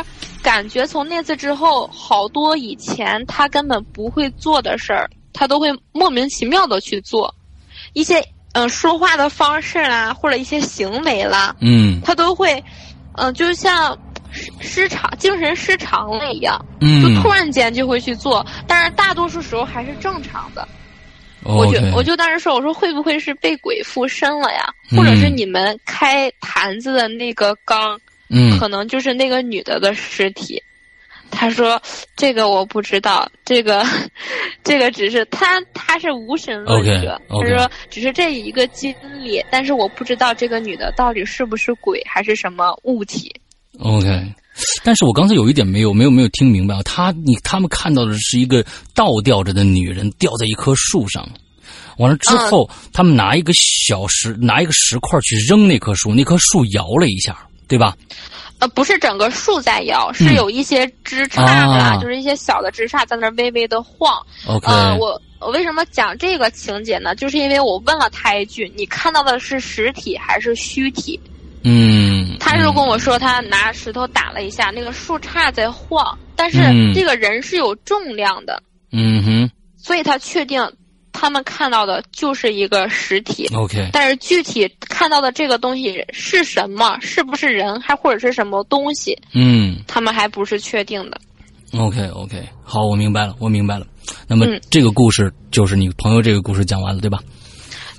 [0.47, 7.35] 感觉从那次之后，好多以前他根本不会做的事儿，他都会莫名其妙的去做，
[7.95, 12.63] 一些嗯说话的方式啦，或者一些行为啦，嗯，他都会，
[13.15, 13.99] 嗯，就像
[14.31, 20.67] 失失常、精神失常了一样，嗯，就突然间就会去做，但是大多数时候还是正常的。
[21.43, 24.65] 我就我就当时说，我说会不会是被鬼附身了呀？
[24.97, 30.62] 或者是你们开坛子的那个缸，嗯，可能就是那个女的的尸体。
[31.29, 31.83] 他说
[32.17, 33.85] 这个我不知道，这个
[34.62, 43.35] 这个只是他他是无神论者，他说只是这一个经历，但是我不知道这个女的到底是不是鬼还是什么物体。
[43.81, 44.07] OK，
[44.85, 51.29] 但是我刚才有一点没有没有没有听明白啊，他你他们看到的是一个倒吊着的女人吊在一棵树上，
[51.99, 57.37] 完了之后、嗯、他们拿一个小石拿一个石块去扔那棵树，那棵树摇了一下，
[57.68, 57.94] 对吧？
[58.59, 64.16] 呃，不是整个树在摇，是有一些枝杈啊，啊就是一些小的枝杈在那儿微微的晃。
[64.46, 67.14] OK，、呃，我我为什么讲这个情节呢？
[67.14, 71.20] 就是因为我问了他一句：“你看到的是实体还是虚体？”
[71.68, 80.66] 嗯，他就跟我说，他拿石头打了一下，那个树杈在晃，但是嗯这个人是有重量的，嗯哼所以他确定
[81.18, 83.48] 他们看到的就是一个实体。
[83.55, 91.18] ，OK，但是具体看到的这个东西是什么，是不是人，还或者是什么东西，嗯他们还不是确定的。
[91.79, 93.87] ，OK OK，好，我明白了，我明白了。
[94.29, 97.18] 那么嗯这个故事就是你朋友这个故事讲完了，对吧？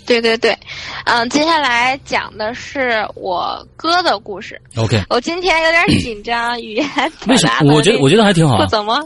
[0.08, 0.58] 对对对，
[1.06, 4.60] 嗯，接下来讲的是我哥的故事。
[4.78, 6.88] OK，我今天有点 紧张，语言
[7.28, 7.60] 为什么？
[7.60, 8.64] 表达我觉得我觉得还挺好啊。
[8.64, 9.00] 不怎么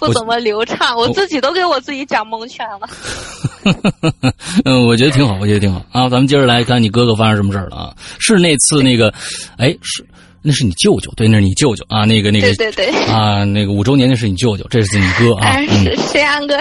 [0.00, 2.88] 不怎么流畅，我自己都给我自己讲蒙圈了。
[4.64, 6.08] 嗯，我觉得挺好，我觉得挺好啊。
[6.08, 7.94] 咱们接着来看你哥哥发生什么事儿了啊？
[8.18, 9.14] 是那次那个，
[9.58, 10.04] 哎，是
[10.42, 12.04] 那是你舅舅，对，那是你舅舅啊。
[12.04, 15.60] 那个那个对对对，啊，那个五周年那是你舅舅，这是你哥啊。
[15.62, 16.58] 是这样个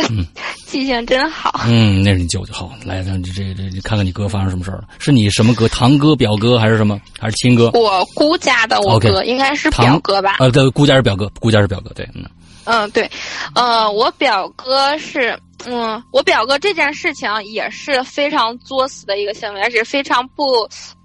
[0.65, 1.61] 记性真好。
[1.67, 2.53] 嗯，那是你舅舅。
[2.53, 4.85] 好，来，咱这这这看看你哥发生什么事儿了？
[4.99, 5.67] 是你什么哥？
[5.69, 6.99] 堂哥、表哥还是什么？
[7.19, 7.69] 还是亲哥？
[7.73, 10.37] 我姑家的我哥应该是堂表哥吧？
[10.39, 12.23] 呃，对，姑家是表哥，姑家是表哥，对，嗯
[12.65, 13.09] 嗯，对，
[13.55, 20.43] 呃，我表哥是，嗯，我表哥这件事情也是非常作死的一个行为，而且非常不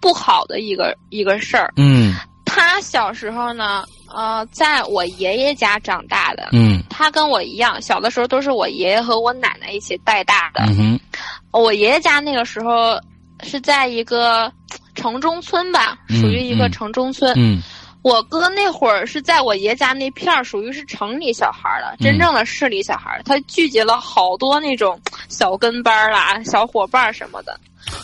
[0.00, 1.72] 不好的一个一个事儿。
[1.76, 2.16] 嗯
[2.54, 3.82] 他小时候呢，
[4.14, 10.62] 呃，在我爷爷家长大的，嗯他跟我一样，小的时候都是我爷爷和我奶奶一起带大的。
[10.66, 11.00] 嗯哼
[11.50, 13.00] 我爷爷家那个时候
[13.42, 14.52] 是在一个
[14.94, 17.32] 城中村吧，嗯属于一个嗯城中村。
[17.36, 17.62] 嗯
[18.02, 23.22] 我哥那会儿是在我爷家那片儿，属于是城里小孩儿了，真正的市里小孩儿。
[23.22, 27.58] 他聚集了好多那种小跟班儿啦、小伙伴儿什么的。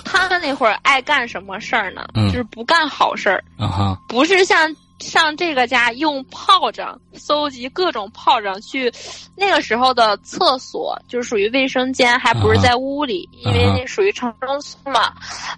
[0.04, 2.06] 他们那会儿爱干什么事儿呢？
[2.14, 8.92] 嗯就是不干好事儿，啊哈不是像上这个家用炮仗搜集各种炮仗去。
[9.36, 15.12] 那个时候的厕所就是属于卫生间，还不是在屋里，因为那属于城中村嘛。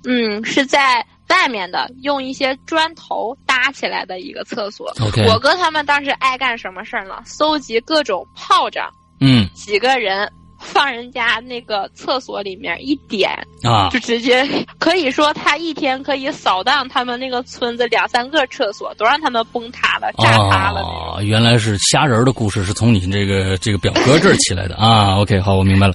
[0.04, 4.92] 嗯，是在外面的，用一些砖头搭起来的一个厕所。
[5.00, 7.22] OK，我哥他们当时爱干什么事儿呢？
[7.24, 13.30] 搜集各种炮仗，嗯几个人放人家那个厕所里面一点，
[13.64, 14.46] 啊就直接
[14.78, 20.82] 可以说他一天可以扫荡他们那个村子两三个厕所，都让他们崩塌了、炸塌了。
[20.82, 25.18] 哦，原来是虾仁儿的故事是从你这个这个表哥这儿起来的啊。
[25.18, 25.94] OK，好，我明白了。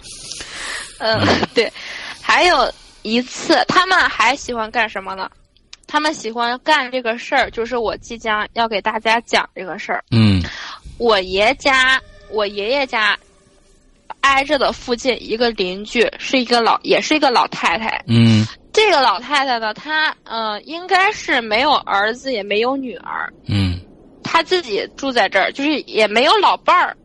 [0.99, 1.19] 嗯，
[1.53, 1.71] 对。
[2.21, 2.71] 还有
[3.03, 5.29] 一次，他们还喜欢干什么呢？
[5.87, 10.03] 他们喜欢干这个事儿，就是我即将要给大家讲这个事儿。
[10.09, 10.41] 嗯
[10.97, 12.01] 我爷家，
[12.31, 13.15] 我爷爷家
[14.25, 18.03] 挨着的附近一个邻居是一个老，也是一个老太太。
[18.07, 23.79] 嗯这个老太太呢，她呃应该是没有儿子，也没有女儿，嗯
[24.23, 26.97] 她自己住在这儿，就是也没有老伴儿。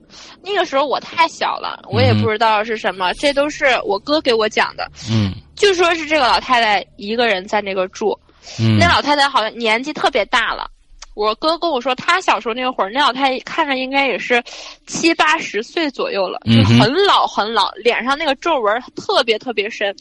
[0.42, 4.90] 那个时候我太小了，我也嗯不知道是什么，这都是我哥给我讲的。
[5.10, 8.18] 嗯就说是这个老太太一个人在那个住，
[8.58, 10.68] 嗯，那老太太好像年纪特别大了。
[11.14, 14.42] 我哥跟我说，他小时候那会儿，那老太太看着应该也是
[14.86, 19.94] 七八十岁左右了，就很老很老，脸上那个皱纹特别特别深。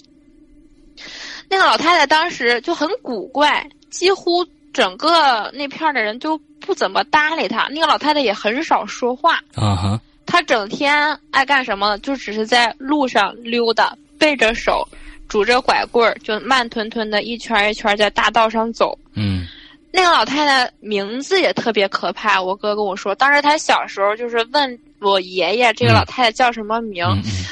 [1.50, 7.67] 那个老太太当时就很古怪，几乎整个那片儿的人都不怎么搭理她。
[7.72, 11.98] 那个老太太也很少说话，啊哈她整天爱干什么？
[12.00, 14.88] 就只是在路上溜达，背着手，
[15.28, 18.98] 拄着拐棍儿，就慢吞吞的一圈一圈在大道上走。
[19.15, 19.48] 嗯
[19.91, 27.06] 那个老太太名字也特别可怕，我哥跟我说，当时他小时候就是问我爷爷这个老太太叫什么名，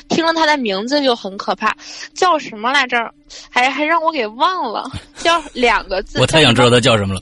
[0.09, 1.75] 听了她的名字就很可怕，
[2.13, 2.97] 叫什么来着？
[3.49, 6.19] 还还让我给忘了，叫 两个字。
[6.19, 7.21] 我太想知道她叫什么了。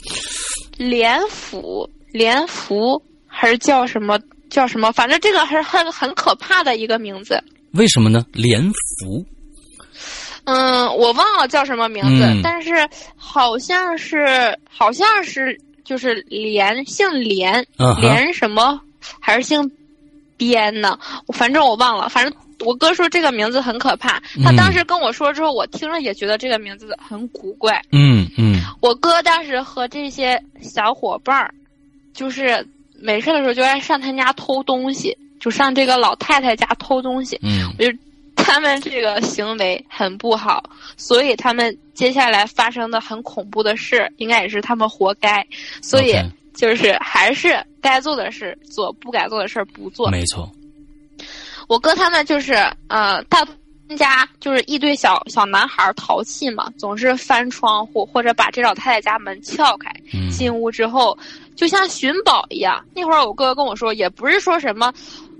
[0.78, 4.19] 连福，连福，还是叫什么？
[4.49, 4.91] 叫什么？
[4.91, 7.41] 反正这个还是很很可怕的一个名字。
[7.71, 8.25] 为什么呢？
[8.34, 9.25] 连福。
[10.46, 17.66] 嗯，我忘了叫什么名字，但是好像是，好像是，就是连姓连，
[18.00, 18.80] 连什么？
[19.20, 19.70] 还是姓
[20.38, 20.98] 边呢？
[21.34, 22.10] 反正我忘了。
[22.10, 24.22] 反正我哥说这个名字很可怕。
[24.44, 27.82] 他当时跟我说之后，我听了也觉得这个名字很古怪。
[27.92, 28.62] 嗯嗯。
[28.82, 31.54] 我哥当时和这些小伙伴儿，
[32.14, 32.68] 就是
[33.00, 37.40] 没事的时候就爱上他家偷东西，就上这个老太太家偷东西。
[37.42, 37.74] 嗯。
[37.80, 37.92] 我就。
[38.46, 40.64] 他们这个行为很不好，
[40.98, 45.44] 所以他们接下来发生的很恐怖的事，应该也是他们活该。
[45.82, 46.16] 所以
[46.54, 50.12] 就是还是该做的事做，不该做的事不做。
[50.12, 50.48] 没错。
[51.68, 52.54] 我哥他们就是
[52.88, 53.44] 呃，他
[53.98, 59.92] 家就是一堆小小男孩淘气嘛，总是翻窗户或者把这老太太家门撬开，
[60.30, 61.18] 进屋之后
[61.56, 62.86] 就像寻宝一样。
[62.94, 64.94] 那会儿我哥哥跟我说，也不是说什么。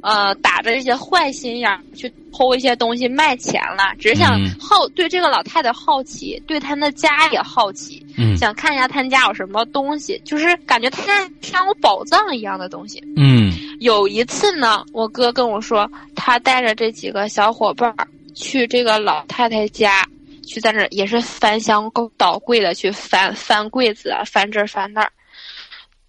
[0.06, 8.06] 呃，打着一些坏心眼去偷一些东西卖钱了，只是想好对这个老太太好奇，对她的家也好奇，
[8.38, 13.04] 想看一下她家有什么东西，就是感觉她家像有宝藏一样的东西。
[13.18, 17.91] 嗯，有一次呢，我哥跟我说，他带着这几个小伙伴
[18.36, 20.08] 去这个老太太家，
[20.46, 25.12] 去在那儿也是翻箱倒柜的去翻翻柜子啊，翻这翻那儿。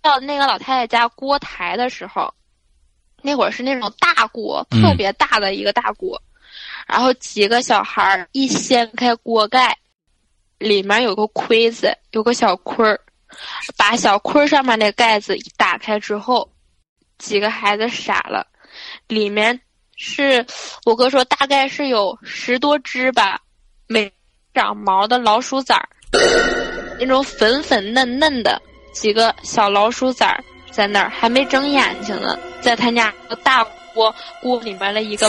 [0.03, 2.31] 到那个老太太家锅台的时候。
[3.27, 6.23] 那会儿是那种大锅，特别大的一个大锅，
[6.87, 9.77] 然后几个小孩儿一掀开锅盖，
[10.59, 13.01] 里面有个盔子，有个小盔儿，
[13.77, 16.49] 把小盔儿上面那盖子一打开之后，
[17.19, 18.47] 几个孩子傻了，
[19.09, 19.61] 里面
[19.97, 20.47] 是
[20.85, 23.41] 我哥说大概是有十多只吧，
[23.89, 24.13] 没
[24.55, 25.89] 长毛的老鼠崽儿，
[27.01, 28.63] 那种粉粉嫩嫩的
[28.93, 30.45] 几个小老鼠崽儿。
[30.73, 35.29] 在那儿还没睁眼睛呢，在他家大锅锅里面的一个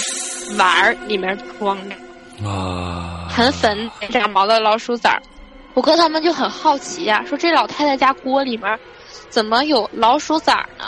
[0.57, 1.95] 碗儿里面装着，
[2.43, 5.21] 啊，很粉长毛的老鼠崽儿。
[5.75, 8.79] 我哥他们就很好奇呀，说这老太太家锅里面
[9.29, 10.85] 怎么有老鼠崽儿呢？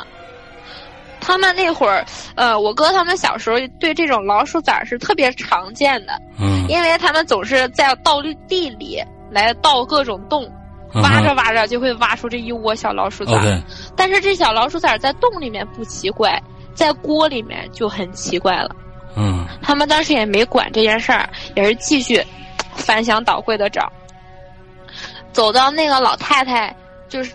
[1.22, 10.52] 他们那会儿，呃，我哥他们小时候对这种老鼠崽儿是特别常见的，嗯，因为他们总是在倒地里来倒各种洞。
[10.96, 13.62] 挖着挖着就会挖出这一窝小老鼠崽，
[13.96, 16.42] 但是这小老鼠崽在洞里面不奇怪，
[16.74, 18.76] 在锅里面就很奇怪了。
[19.16, 22.24] 嗯，他们当时也没管这件事儿，也是继续
[22.74, 23.92] 翻箱倒柜的找。
[25.32, 26.76] 走到那个老太太，
[27.08, 27.34] 就是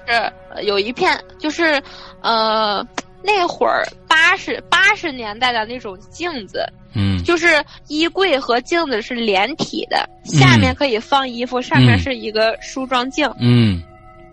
[0.63, 1.83] 有一片，就是
[2.21, 2.87] 呃。
[3.27, 6.63] 那会儿八十八十年代的那种镜子，
[6.95, 13.31] 嗯，就是衣柜和镜子是连体的，下面可以放衣服，上面是一个梳妆镜。
[13.39, 13.83] 嗯，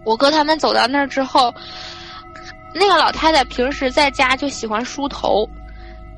[0.05, 1.53] 我哥他们走到那儿之后，
[2.73, 5.49] 那个老太太平时在家就喜欢梳头，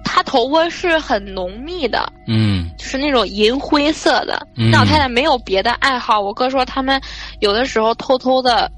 [0.04, 4.48] 她头发是很浓密的，嗯，就是那种银灰色的。
[4.56, 7.02] 那老太太没有别的爱好，我哥说他们
[7.40, 8.70] 有的时候偷偷的。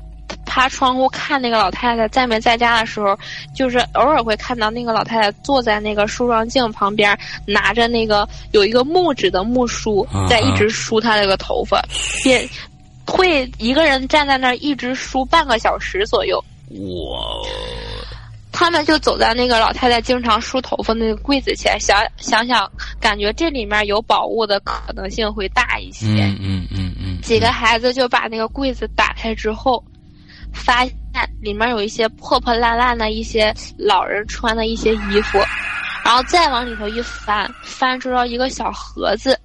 [0.45, 3.17] 趴窗户看那个老太太在没在家的时候，
[3.53, 11.81] 就是偶尔会看到那个老太太坐在那个梳妆镜旁边，拿着那个有一个木质的木梳，在一直梳她那个头发，
[12.25, 12.47] 也
[13.05, 16.43] 会一个人站在那儿一直梳半个小时左右。
[16.69, 17.47] 哇！
[18.58, 26.08] 他们就走在那个老太太经常梳头发那个柜子前，想想想，感觉这里面有宝物的可能性会大一些。
[26.08, 27.21] 嗯嗯嗯嗯。
[27.21, 29.84] 几个孩子就把那个柜子打开之后。
[30.55, 30.93] 发现
[31.41, 35.37] 里面有一些破破烂烂的一些老人穿的一些衣服，
[36.03, 39.39] 然后再往里头一翻，翻出了一个小盒子，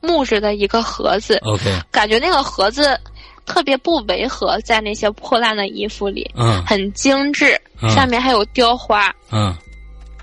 [0.00, 1.36] 木质的一个盒子。
[1.44, 2.98] OK，感觉那个盒子
[3.46, 7.60] 特别不违和，在那些破烂的衣服里，嗯，很精致，
[7.94, 9.12] 上面还有雕花。
[9.32, 9.52] 嗯，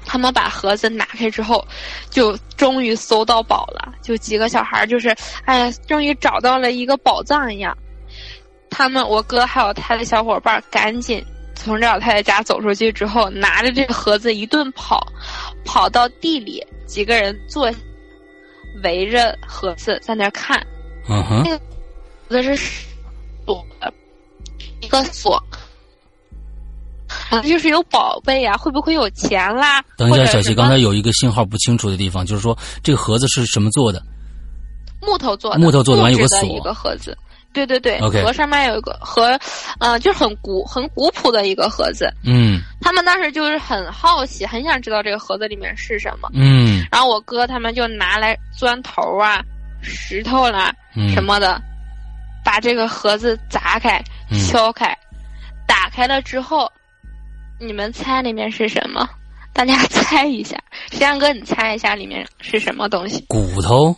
[0.05, 1.65] 他们把盒子拿开之后，
[2.09, 5.13] 就终于搜到宝了，就几个小孩就是，
[5.45, 7.75] 哎呀，终于找到了一个宝藏一样。
[8.69, 11.23] 他们，我哥还有他的小伙伴，赶紧
[11.55, 15.05] 从这老太太家走出去之后，拿着这个盒子一顿跑，
[15.65, 17.71] 跑到地里，几个人坐，
[18.83, 20.65] 围着盒子在那看。
[21.09, 21.41] 嗯哼。
[21.43, 21.57] 那个
[22.29, 22.85] 盒子是
[23.45, 23.93] 锁的，
[24.81, 25.41] 一个锁，
[27.43, 29.81] 就是有宝贝呀，会不会有钱啦？
[29.97, 34.03] 等一下，小七，刚才有一个信号不清楚的地方，就是说这个盒子是什么做的？
[35.01, 35.59] 木头做的。
[35.59, 36.43] 木头做的，完有个锁。
[36.43, 37.17] 一个盒子。
[37.53, 39.37] 对对对盒上面有一个盒，
[39.79, 42.11] 嗯，就是很古很古朴的一个盒子。
[42.23, 46.29] 嗯，他们当时就是很好奇，很想知道这个盒子里面是什么。
[46.33, 49.41] 嗯，然后我哥他们就拿来砖头啊、
[49.81, 50.73] 石头啦
[51.13, 51.61] 什么的，
[52.43, 54.01] 把这个盒子砸开、
[54.49, 54.95] 敲开，
[55.67, 56.71] 打开了之后，
[57.59, 59.07] 你们猜里面是什么？
[59.53, 60.55] 大家 猜一下，
[60.91, 63.25] 石阳哥，你猜一下里面是什么东西？
[63.27, 63.95] 骨头。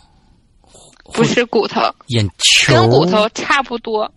[1.12, 4.10] 不是骨头，眼球跟骨头差不多。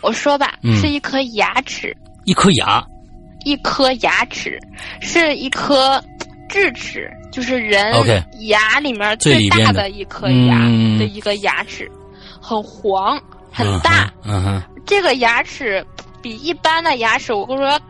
[0.00, 2.84] 我说吧，是一颗牙齿，一颗牙，
[3.44, 4.58] 一颗牙齿，
[5.00, 6.02] 是一颗
[6.48, 7.92] 智齿，就是人
[8.40, 9.88] 牙里面最大的。
[9.90, 10.58] 一颗牙
[10.98, 11.90] 的一个牙齿，
[12.40, 13.18] 很黄，
[13.50, 14.12] 很大。
[14.24, 15.84] 嗯哼，这个牙齿
[16.20, 17.80] 比一般的牙齿，我跟你说，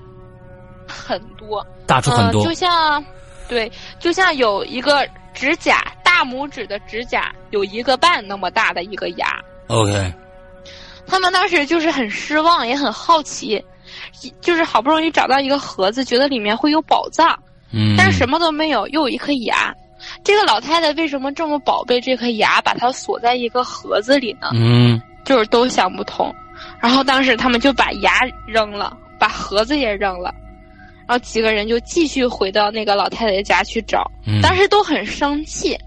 [0.87, 3.05] 很多，大出很多，就像，
[3.49, 5.05] 对，就像有一个
[5.35, 5.85] 指甲。
[6.05, 9.27] 大拇指的指甲有一个半那么大的一个牙。
[9.67, 10.15] OK，
[11.09, 13.61] 他们当时就是很失望，也很好奇，
[14.41, 17.37] 就是好不容易找到一个盒子，觉得里面会有宝藏。
[17.73, 19.75] 嗯，但是什么都没有，又有一颗牙。
[20.23, 24.51] 这个老太太为什么这么宝贝这颗牙，把它锁在一个盒子里呢？
[24.55, 26.33] 嗯，就是都想不通。
[26.81, 30.33] 然后当时他们就把牙扔了，把盒子也扔了。
[31.07, 34.11] 然后几个人就继续回到那个老太太家去找，
[34.43, 35.79] 当时都很生气。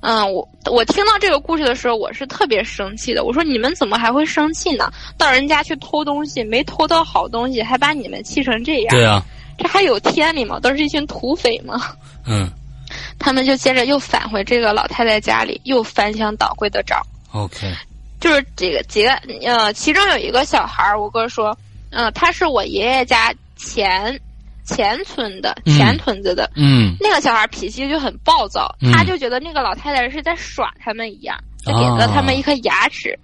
[0.00, 3.24] 嗯，我我听到这个故事的时候，我是特别生气的。
[3.24, 4.92] 我说你们怎么还会生气呢？
[5.16, 8.94] 到人家去偷东西，没偷到好东西，还把你们气成这样。
[8.94, 9.20] 对啊，
[9.58, 10.60] 这还有天理吗？
[10.60, 11.80] 都是一群土匪吗？
[12.26, 12.48] 嗯，
[13.18, 17.02] 他们就接着又返回这个老太太家里，又翻箱倒柜的找。
[17.32, 17.72] OK，
[18.20, 19.10] 就是这个几个
[19.44, 21.56] 呃，其中有一个小孩儿，我哥说，
[21.90, 24.20] 嗯，他是我爷爷家前。
[24.68, 33.18] 前村的前屯子的，嗯，那个小孩脾气就很暴躁，他就觉得那个老太太是在耍他们一样，就给了他们一颗牙齿，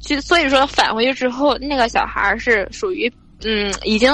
[0.00, 3.10] 就所以说返回去之后，那个小孩是属于
[3.44, 4.12] 嗯已经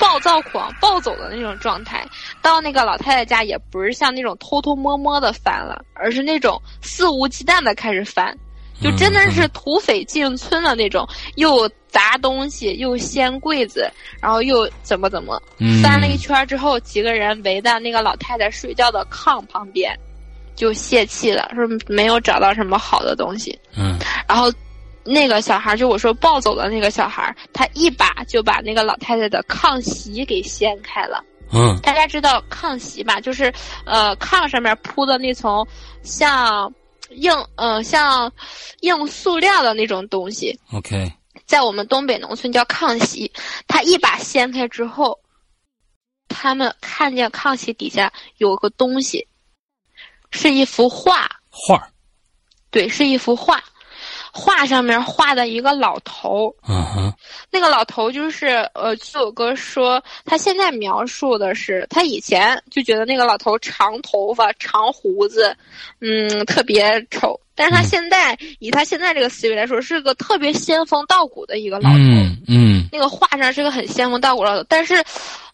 [0.00, 2.04] 暴躁狂暴走的那种状态，
[2.42, 8.36] 到那个老太太家也不是像那种偷偷摸摸的翻了，而是那种肆无忌惮的开始翻。
[8.82, 13.88] 就真的是土匪进村的那种，又砸东西，又掀柜子，
[14.20, 15.40] 然后又怎么怎么，
[15.82, 19.96] 翻了一圈之后，几个人围在那个老太太睡觉的炕旁边，
[20.56, 23.56] 就泄气了，说没有找到什么好的东西。
[23.76, 23.96] 嗯，
[24.28, 24.52] 然后
[25.04, 31.22] 那个小孩就我说抱走的那个小孩，他一把就把那个老太太的炕席给掀开了。
[31.52, 33.20] 嗯，大家知道炕席吧？
[33.20, 33.52] 就是
[33.86, 35.64] 呃，炕上面铺的那层
[36.02, 36.70] 像。
[37.14, 38.32] 硬呃，像
[38.80, 40.58] 硬塑料的那种东西。
[40.72, 41.12] OK，
[41.46, 43.32] 在我们东北农村叫炕席。
[43.66, 45.18] 他一把掀开之后，
[46.28, 49.26] 他们看见炕席底下有个东西，
[50.30, 51.28] 是一幅画。
[51.50, 51.88] 画
[52.70, 53.62] 对，是一幅画。
[54.36, 57.12] 画上面画的一个老头，嗯哼，
[57.52, 65.56] 那个老头就是呃，据我哥说，他现在描述的是他以前就觉得那个老头长头发、长胡子，
[66.00, 67.38] 嗯，特别丑。
[67.54, 71.96] 但是他现在以他现在这个思维来说，是个特别仙风道骨的一个老头。
[71.96, 75.02] 嗯嗯，那个画上是个很仙风道骨老头，但是，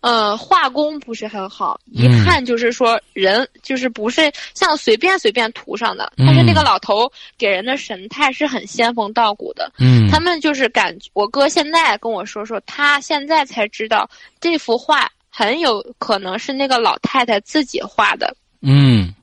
[0.01, 6.13] 呃，画工不是很好，一看就是说人就是不是像随便随便涂上的。
[6.17, 9.71] 但是那个老头给人的神态是很仙风道骨的。
[9.79, 14.09] 嗯，他们就是感觉，我哥现在跟我说说，他现在才知道
[14.41, 18.35] 这幅画很有可能是那个老太太自己画的。
[18.63, 19.15] 嗯。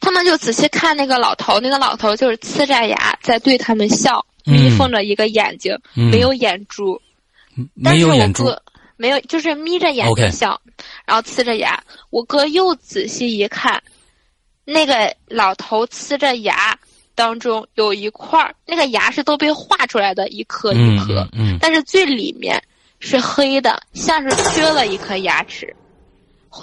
[0.00, 7.00] 他们就仔细看那个老头，那个老头就是呲着牙在对他们笑，眯缝着一个眼睛，没有眼珠，
[7.72, 8.52] 没有眼珠，
[8.96, 10.60] 没有，就是眯着眼睛笑，
[11.06, 11.80] 然后呲着牙。
[12.10, 13.80] 我哥又仔细一看，
[14.64, 16.76] 那个老头呲着牙
[17.14, 21.28] 当中有一块儿，那个牙是都被画出来的，一颗一颗，
[21.60, 22.60] 但是最里面
[22.98, 25.76] 是黑的，像是缺了一颗牙齿。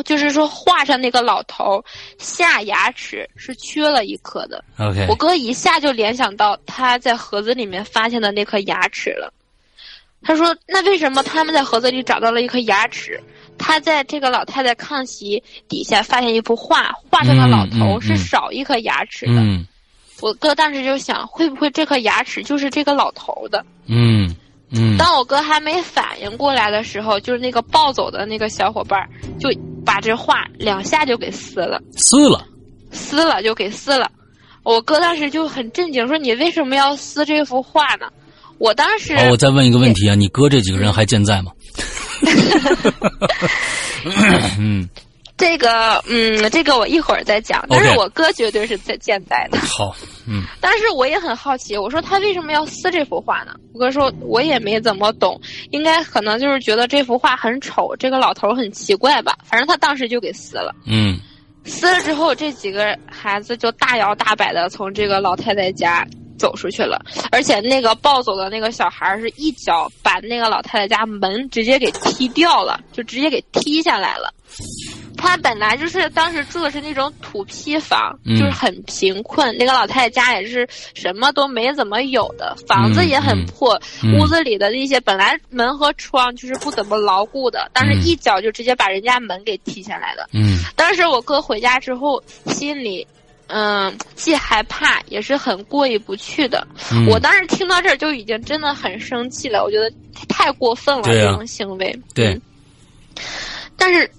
[0.05, 1.83] 就是说，画上那个老头
[2.17, 4.63] 下牙齿是缺了一颗的。
[4.77, 9.33] OK，我哥一下就联想到他在盒子里面发现的那颗牙齿了。
[10.21, 13.21] 他说：“那为什么他们在盒子里找到了一颗牙齿？
[13.57, 19.41] 他在这个老太太炕席底下发现一幅画，画上的老头是少一颗牙齿的。”
[20.21, 23.65] 我哥当时就想，会不会这颗牙齿就是这个老头的？
[23.87, 24.35] 嗯。
[24.72, 28.99] 嗯，当我哥还没反应过来的时候，就是那个暴走的那个小伙伴，
[29.39, 29.49] 就
[29.86, 32.45] 把这画两下就给撕了，撕了，
[32.91, 34.11] 撕了就给撕了。
[34.63, 38.07] 我哥当时就很震惊，说：“你为什么要撕这幅画呢？”
[38.59, 41.51] 我当时，我再问一个问题啊，你哥这几个人还健在吗？
[44.59, 44.88] 嗯，
[45.39, 47.65] 这个，嗯，这个我一会儿再讲。
[47.69, 49.57] 但是我哥绝对是在健在的。
[49.59, 49.95] 好，
[50.27, 50.43] 嗯。
[50.59, 53.53] 但是我也很好奇，我说他为什么要撕这幅画呢？
[53.73, 55.39] 我哥说，我也没怎么懂，
[55.71, 59.37] 应该可能就是觉得这幅画很丑，这个老头很奇怪吧。
[59.45, 60.75] 反正他当时就给撕了。
[60.85, 61.17] 嗯。
[61.63, 66.05] 撕了之后，这几个孩子就大摇大摆的从这个老太太家
[66.37, 66.99] 走出去了，
[67.31, 74.33] 而且那个暴走的那个小孩是一脚把那个老太太家门直接给踢掉了，就直接给踢下来了。
[75.22, 79.55] 他本来就是当时住的是那种土坯房，就是很贫困。
[79.57, 83.80] 那个老太太家也是什么都没怎么有的，房子也很破，
[84.17, 90.30] 屋子里的那些本来门和窗就是不怎么牢固的，但是一脚就直接把人家门给踢下来了。
[90.32, 93.05] 嗯，当时我哥回家之后，心里
[93.47, 96.65] 嗯既害怕也是很过意不去的。
[97.09, 99.91] 我当时听到这儿就已经真的很生气了，我觉得
[100.30, 101.99] 太过分了这种行为。
[102.15, 102.39] 对，
[103.76, 104.09] 但是。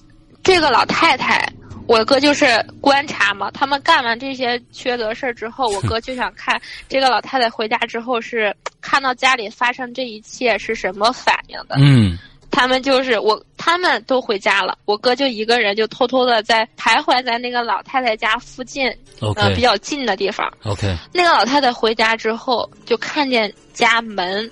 [0.53, 1.49] 这个老太太，
[1.87, 3.49] 我哥就是观察嘛。
[3.53, 11.77] 他们干完这些缺德事儿之后，我哥就想看这个老太太回家之后是看到家里发生这一切是什么反应的。
[11.79, 12.19] 嗯，
[12.51, 20.53] 他们就是我，他们都回家了，我哥就一个人就偷偷的在徘徊在那个老太太家附近，呃，比较近的地方。
[20.65, 24.51] OK，那个老太太回家之后就看见家门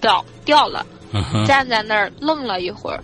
[0.00, 0.86] 掉掉了，
[1.44, 3.02] 站在那儿愣了一会儿。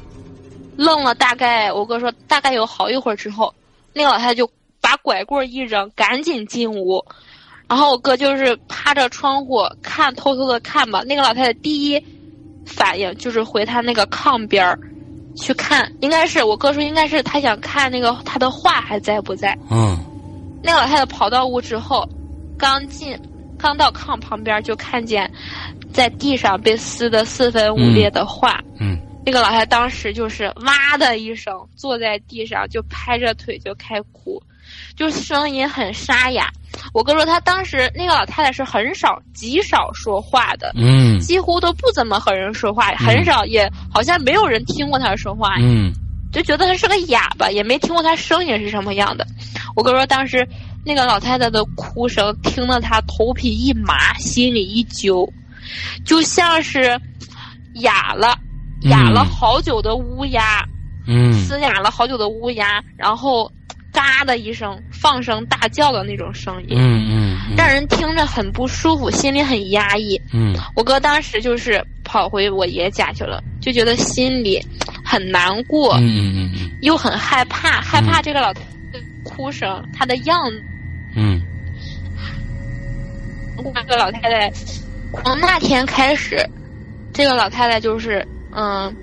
[0.77, 3.53] 愣了大概，我哥说大概有好一会儿之后，
[3.93, 4.51] 那个老太太就
[4.81, 7.05] 把拐棍一扔，赶紧进屋。
[7.69, 11.03] 然后我哥就是趴着窗户看，偷偷的看吧。
[11.07, 12.01] 那个老太太第一
[12.65, 14.79] 反应就是回她那个炕边儿
[15.37, 19.59] 去看，应该是我哥说应该是他想看那个他的画还在不在。
[19.71, 19.99] 嗯。
[20.63, 22.09] 那个老太太跑到屋之后，
[22.57, 23.19] 刚进
[23.59, 25.31] 刚到炕旁边就看见
[25.93, 28.61] 在地上被撕得四分五裂的画。
[28.79, 28.97] 嗯。
[29.27, 34.41] 那个老太太当时就是哇的一声，坐在地上就拍着腿就开哭，
[34.95, 36.49] 就声音很沙哑。
[36.95, 45.93] 我哥说他当时那个老太太是很少、极少说话的，嗯，几乎都不怎么和人说话，很少也好像没有人听过她说话，嗯，
[46.33, 49.27] 就觉得她是个哑巴，也没听过她声音是什么样的。
[49.75, 50.47] 我哥说当时
[50.85, 55.29] 那个老太太的哭声听得他头皮一麻，心里一揪，
[56.05, 56.97] 就像是
[57.81, 58.39] 哑了。
[58.91, 60.65] 哑了好久的乌鸦，
[61.07, 63.51] 嗯，嘶哑了好久的乌鸦，然后，
[63.93, 70.21] 嘎的一声放声大叫的那种声音，嗯嗯，让人听着很不舒服，心里很压抑。
[70.33, 74.61] 嗯，我哥当时就是跑回我爷家去了，就觉得心里
[75.05, 78.53] 很难过，嗯嗯嗯，又很害怕，害怕这个老
[79.25, 80.63] 哭声，他的样子，
[81.17, 81.41] 嗯，
[83.57, 84.51] 这个老太太，
[85.23, 86.39] 从那天开始，
[87.13, 88.27] 这个老太太就是。
[88.57, 88.97] 嗯，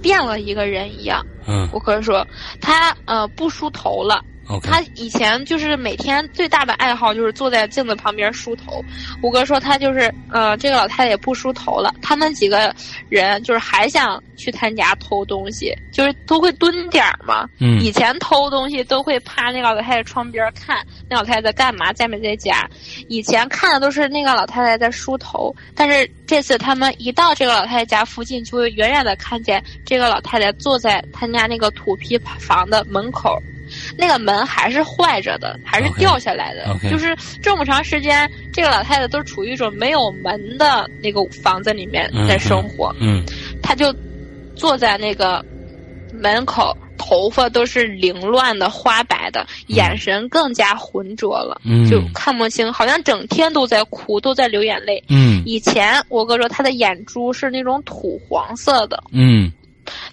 [0.00, 1.26] 变了一个人一样。
[1.48, 2.26] 嗯，我哥说
[2.60, 4.24] 他呃不梳头了。
[4.62, 8.84] 他以前就是每天最大的爱好就是坐在镜子旁边梳头。
[9.22, 11.94] 五哥说他就是呃这个老太太也不梳头了。
[12.02, 12.74] 他们几个
[13.08, 17.48] 人就是还想去他家偷东西，就是都会蹲点儿嘛。
[17.58, 17.80] 嗯。
[17.80, 22.68] 以前偷东西都会趴那个老太太窗边看那老太太在干嘛，在没在家。
[23.08, 33.40] 以前看的都是那个老太太在梳头，但是这次他们一到这个老太太家附近，就会远远的看见这个老太太坐在他家那个土坯房的门口。
[33.96, 36.76] 那个门还是坏着的，还是掉下来的。
[36.90, 42.94] 就是这么长时间，这个老太太都处于一种没有门的那个房子里面在生活。
[43.00, 43.22] 嗯，
[43.62, 43.94] 她就
[44.56, 45.44] 坐在那个
[46.12, 55.02] 门口，头发都是凌乱的、花白的，眼神更加浑浊了，就看不清，好像整天都在哭，都在流眼泪。
[55.08, 59.02] 嗯，以前我哥说他的眼珠是那种土黄色的。
[59.12, 59.52] 嗯。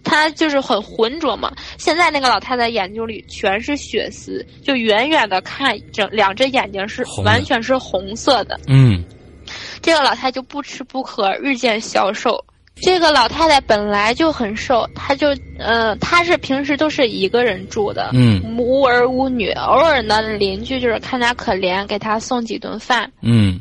[0.03, 1.51] 他就是很浑浊嘛。
[1.77, 8.59] 现在那个老太太眼睛里全是血丝，就远远的看，整两只眼睛是完全是红色的。
[8.67, 9.03] 嗯，
[9.81, 12.43] 这个老太太就不吃不喝，日渐消瘦。
[12.75, 15.27] 这个老太太本来就很瘦，她就
[15.59, 23.11] 呃，她是平时都是一个人住的，嗯，无儿无女，偶尔呢邻居就是看她可怜，给她送几顿饭。
[23.21, 23.59] 嗯，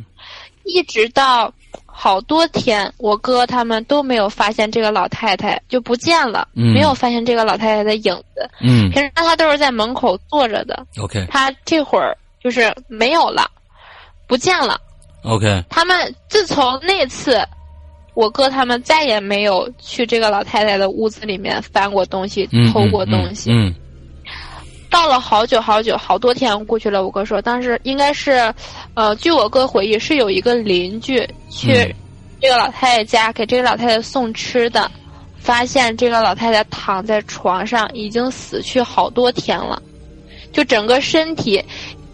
[0.64, 1.52] 一直到。
[1.86, 8.48] 好多天，我哥他们都没有发现这个老太太就不见了，没有发现这个老太太的影子。
[8.60, 10.86] 嗯，平时她都是在门口坐着的。
[10.98, 13.50] OK，她这会儿就是没有了，
[14.26, 14.80] 不见了。
[15.22, 17.46] OK，他们自从那次，
[18.14, 23.50] 我哥他们再也没有去这个老太太的屋子里面翻过东西、偷过东西。
[23.52, 23.74] 嗯。
[24.90, 28.52] 到了好久好久好多天过去了，我哥说当时应该是，
[28.94, 31.94] 呃，据我哥回忆是有一个邻居去
[32.40, 34.90] 这个老太太家给这个老太太送吃的，
[35.38, 39.80] 发现这个老太太躺在床上，已经死去好多天了，
[40.52, 41.64] 就整个身体，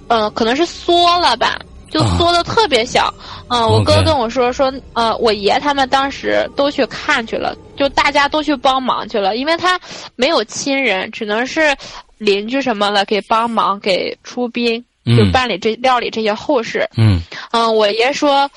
[0.08, 1.58] 嗯，可能是缩了吧，
[1.90, 3.12] 就缩的特别小。
[3.48, 9.80] 嗯，我哥跟我说说，呃，我爷他们当时都去看去了，就大家都去帮忙去了，因为他
[10.16, 11.74] 没有亲人，只能是
[12.18, 16.88] 邻居什么的给帮忙给出殡，就办理这料理这些后事。
[16.96, 17.20] 嗯，
[17.52, 18.50] 嗯，我爷说。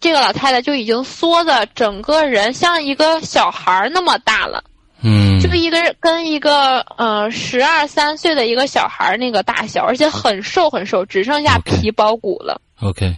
[0.00, 4.64] 这个老太太就已经缩的整个人像一个小孩那么大了，
[5.00, 12.60] 嗯，就一个跟一个呃十二三岁的一个小孩那个大小，而且很瘦很瘦，只剩下皮包骨了。
[12.80, 13.16] OK，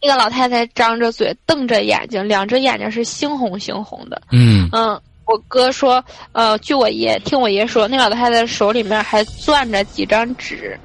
[0.00, 4.22] 那个老太太张着嘴，瞪着眼睛，两只眼睛是猩红猩红的。
[4.30, 10.78] 嗯嗯，我哥说，呃，据我爷听我爷说，那老太太手里面还攥着几张纸。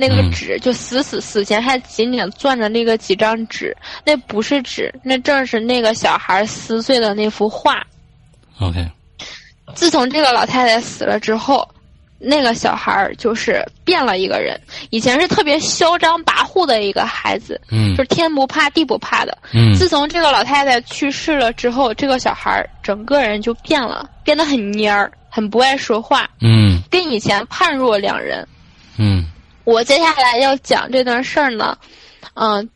[0.00, 7.84] 那个纸就死死死前还紧紧攥着那个几张纸，那不是纸，那正是那个小孩撕碎的那幅画。
[8.60, 8.88] OK，
[9.74, 11.68] 自从这个老太太死了之后，
[12.18, 14.60] 那个小孩儿就是变了一个人。
[14.90, 19.36] 以前是特别嚣张跋扈的一个孩子，嗯，就是天不怕地不怕的。
[19.52, 26.28] 嗯，自从这个老太太去世了之后，这个小孩儿整个人就变了，变得很蔫儿，很不爱说话。
[26.40, 28.46] 嗯，跟以前判若两人。
[28.96, 29.24] 嗯。
[29.64, 31.76] 我接下来要讲这段事儿呢，
[32.32, 32.66] 嗯，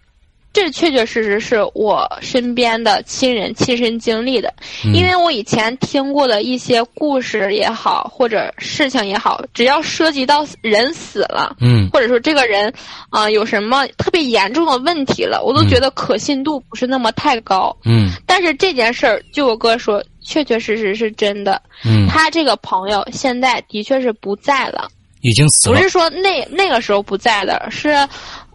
[0.52, 4.52] 这确确实实是我身边的亲人亲身经历的，
[4.92, 12.72] 因为我以前听过的一些故事也好，或者事情也好，只要涉及到人死了，嗯，或者说这个人
[13.08, 24.88] 啊有什么特别严重的问题了，我都觉得可信度不是那么太高，嗯，但是这件事儿，据我哥说，确确实实是真的，嗯，他这个朋友现在的确是不在了。
[25.24, 25.76] 已经死了。
[25.76, 27.90] 不是说那那个时候不在的，是，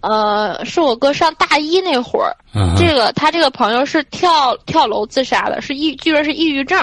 [0.07, 2.33] 呃，是我哥上大一那会儿，
[2.77, 6.79] 这个他这个朋友是跳跳楼自杀的，是抑，据说是抑郁症，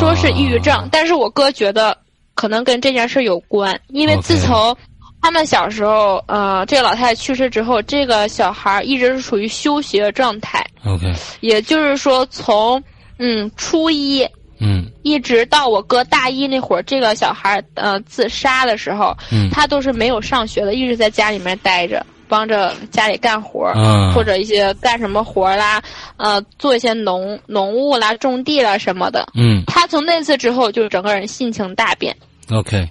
[0.00, 1.94] 说是抑郁症，但是我哥觉得
[2.34, 4.74] 可能跟这件事有关，因为自从
[5.20, 10.64] 他们小时候，呃，这个老太太去世之后，这个小孩一直是处于休学状态。
[10.86, 12.82] OK，也就是说从
[13.18, 14.26] 嗯初一。
[14.60, 25.80] 嗯，一直到我哥大一那会儿，这个小孩呃自杀的时候，嗯，他都是没有上学的，一直在家里面待着，帮着家里干活，嗯，或者一些干什么活啦，
[26.16, 29.28] 呃，做一些农农务啦、种地啦什么的。
[29.34, 32.16] 嗯，他从那次之后，就整个人性情大变。
[32.50, 32.88] OK，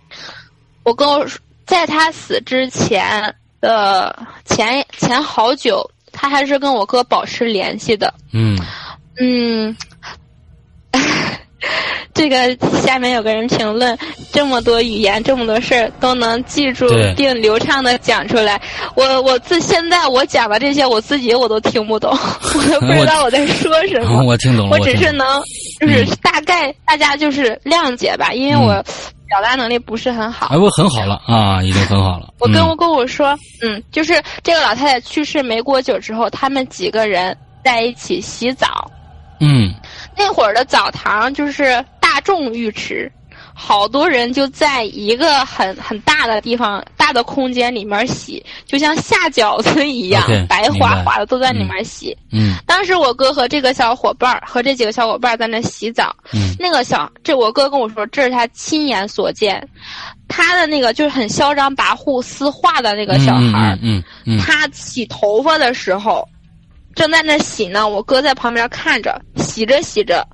[0.84, 1.26] 我跟我
[1.66, 8.14] 在他死之前的前前好久，他还是跟我哥保持联系的。
[8.32, 8.58] 嗯
[9.20, 9.76] 嗯。
[12.14, 13.98] 这个下面有个人评论，
[14.32, 18.60] 这么多语言，这么多事儿都能记住并流畅的讲出来。
[18.96, 22.12] 我我自现在我讲的这些，我自己我都听不懂，
[22.56, 24.24] 我都不知道我在说什么。
[24.24, 25.42] 我听懂了，我只是能
[25.80, 28.74] 就是大概大家就是谅解吧，因为我
[29.28, 30.48] 表达能力不是很好。
[30.48, 32.34] 哎，我很好了啊，已经很好了。
[32.40, 38.90] 我跟我跟我说，嗯，就是这个老太太去世没过久之后，他们几个人在一起洗澡。
[39.40, 39.72] 嗯，
[40.18, 43.12] 那会儿的澡堂就是大众浴池，
[43.54, 52.18] 好多人就在一个很很大的地方、大的空间里面洗，就像下饺子一样，白花花的都在里面洗。
[52.32, 56.16] 嗯，当时我哥和这个小伙伴和这几个小伙伴在那洗澡。
[56.34, 59.68] 嗯，那个小这我哥跟我说，这是他亲眼所见，
[60.28, 66.28] 他的那个就是很嚣张跋扈、撕画的那个小孩嗯嗯，他洗头发的时候。
[66.98, 70.28] 正在那洗呢，我哥在旁边看着，洗着洗着，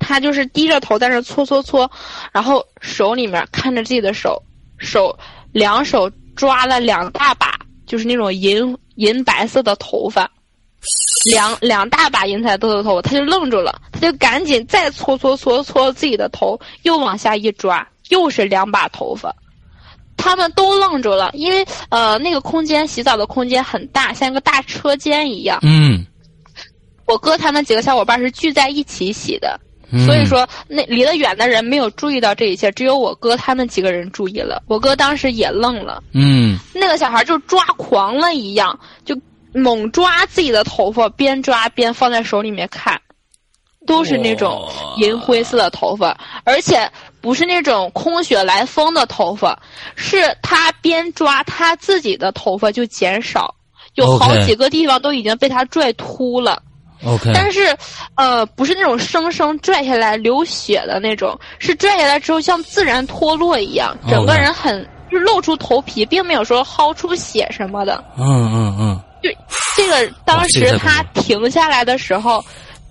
[0.00, 1.88] 他就是低着头在那搓搓搓，
[2.32, 4.42] 然后手里面看着自己的手，
[4.76, 5.16] 手
[5.52, 7.56] 两手抓了两大把，
[7.86, 10.28] 就是那种银银白色的头发，
[11.30, 19.32] 两两大把银彩色的头发，他就愣住了，他就赶紧再搓搓搓搓自己的头，又往下一抓，又是两把头发。
[20.20, 25.58] 他们都愣住了，因为呃，那个空间洗澡的空间很大，像一个大车间一样。
[25.62, 26.04] 嗯，
[27.06, 29.58] 我哥他们几个小伙伴是聚在一起洗的，
[30.04, 34.62] 所以说那离得远的人没有注意到这一切，只有我哥他们几个人注意了。
[34.68, 36.02] 我哥当时也愣了。
[36.12, 39.18] 嗯，那个小孩就抓狂了一样，就
[39.54, 43.00] 猛抓自己的头发，边抓边放在手里面看，
[43.86, 44.68] 都是那种
[44.98, 46.88] 银灰色的头发，而且。
[47.20, 49.58] 不是那种空穴来风的头发，
[49.94, 53.54] 是他边抓他自己的头发就减少，
[53.94, 56.62] 有好几个地方都已经被他拽秃了。
[57.04, 57.76] OK，但是，
[58.14, 68.02] 呃，不是那种生生拽下来流血的那种，是拽下来之后像自然脱落一样，整个人很就露出头皮，并没有说薅出血什么的。
[68.18, 69.00] 嗯嗯嗯。
[69.22, 69.30] 就
[69.76, 72.42] 这个当时他停下来的时候，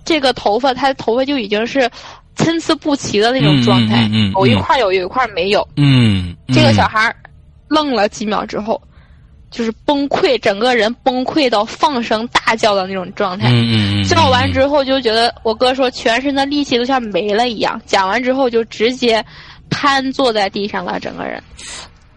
[0.04, 1.90] 这个头发他头发就已经是。
[2.40, 5.66] 参差不齐的那种状态，嗯有一块有，有一块没有。
[5.76, 7.14] 嗯，这个小孩
[7.68, 8.80] 愣了几秒之后，
[9.50, 13.48] 就是崩溃，整个人崩溃到放声大叫的那种状态。
[13.50, 17.80] 嗯嗯叫完之后就觉得我哥说全身的力气都像没了一样。
[17.84, 19.24] 讲完之后就直接
[19.68, 21.42] 瘫坐在地上了，整个人。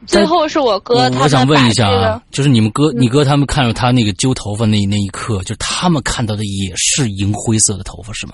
[0.06, 8.34] 最后是我哥，我想问一下啊，就是你们哥、你哥他们看到他那个揪头发那那一刻，就是他们看到的也是银灰色的头发，是吗？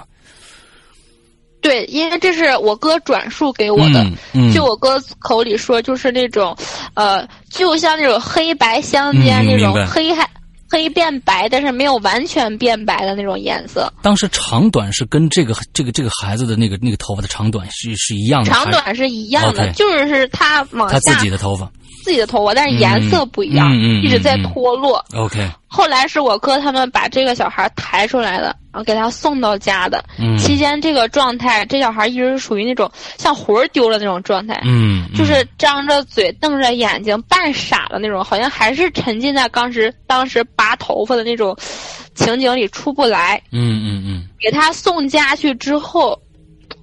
[1.70, 4.04] 对，因为这是我哥转述给我的，
[4.52, 6.58] 就我哥口里说，就是那种，
[6.96, 10.24] 呃，就像那种黑白相间那种黑黑
[10.68, 13.94] 黑变白，但是没有完全变白的那种颜色。
[14.02, 21.70] 当时长短是跟这个这个这个孩子的那个那个头发的长短是是一样的，长短是一样的，就是是他往下他自己的头发。
[22.02, 25.04] 自己的头发，但是颜色不一样，一直在脱落。
[25.14, 25.48] OK。
[25.72, 30.04] 后来是我哥他们把这个小孩抬出来的，然后给他送到家的。
[30.18, 30.36] 嗯。
[30.38, 34.60] 期间这个状态，这小孩一直是属于那种像魂儿丢了那种状态。
[34.66, 35.08] 嗯。
[35.16, 41.56] 就是张着嘴、瞪着眼睛、半傻的那种，好像还是沉浸在当时当时拔头发的那种
[42.16, 43.40] 情景里出不来。
[43.52, 44.28] 嗯嗯嗯。
[44.40, 46.20] 给他送家去之后，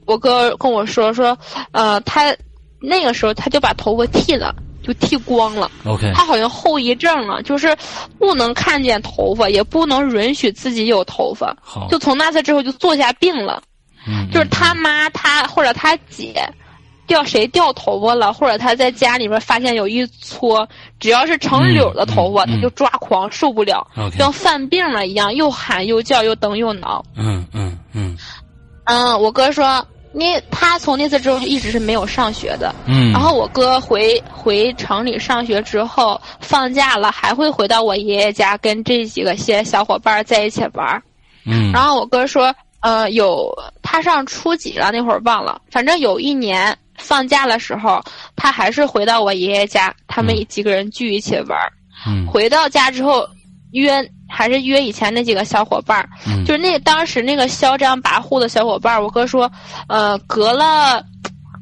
[0.06, 1.36] 我哥跟我说说，
[1.72, 2.32] 呃，他
[2.80, 4.54] 那个时候他就把头发剃了。
[4.86, 7.76] 就剃光了，OK，他好像后遗症了，就是
[8.18, 11.56] 不能看见头发，也不能允许自己有头发，
[11.90, 13.60] 就从那次之后就坐下病了，
[14.06, 16.48] 嗯，就是他妈他或者他姐
[17.08, 20.68] 掉谁掉头发了，或者他在家里面发现有一撮，
[21.00, 23.84] 只要是成绺的头发，他就抓狂受不了，
[24.18, 28.16] 像犯病了一样，又喊又叫又蹬又挠，嗯嗯嗯，
[28.84, 29.84] 嗯，我哥说。
[30.18, 41.02] 你他从那次之后就一直是没有上学的，嗯，然后我哥回回城里上学之后放假了，还会回到我爷爷家跟这几个些小伙伴在一起玩，
[41.44, 43.52] 嗯，然后我哥说，呃，有
[43.82, 48.02] 他上初几了那会儿忘了，反正有一年放假的时候，
[48.36, 51.58] 他还是回到我爷爷家，他们几个人聚一起玩，
[52.06, 53.28] 嗯，回到家之后
[53.72, 54.08] 约。
[54.28, 56.08] 还是约以前那几个小伙伴儿，
[56.44, 59.00] 就是那当时那个嚣张跋扈的小伙伴儿。
[59.00, 59.48] 我哥说，
[59.86, 61.00] 呃，隔了，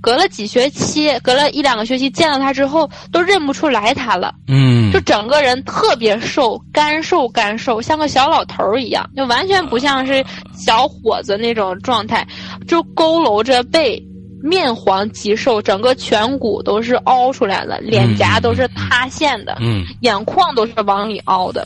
[0.01, 4.35] 隔了几学期，隔了一两个学期，见到他之后都认不出来他了。
[4.49, 10.25] 嗯，就整个人特别瘦，干瘦干瘦，像个小老头儿一样，就完全不像是
[10.57, 12.27] 小伙子那种状态，
[12.67, 14.03] 就佝偻着背，
[14.43, 21.63] 面黄肌瘦，整个颧骨都是凹出来的，脸颊都是塌陷的，嗯，眼眶都是往里凹的。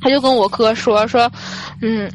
[0.00, 1.30] 他就跟我哥说说，
[1.82, 2.10] 嗯，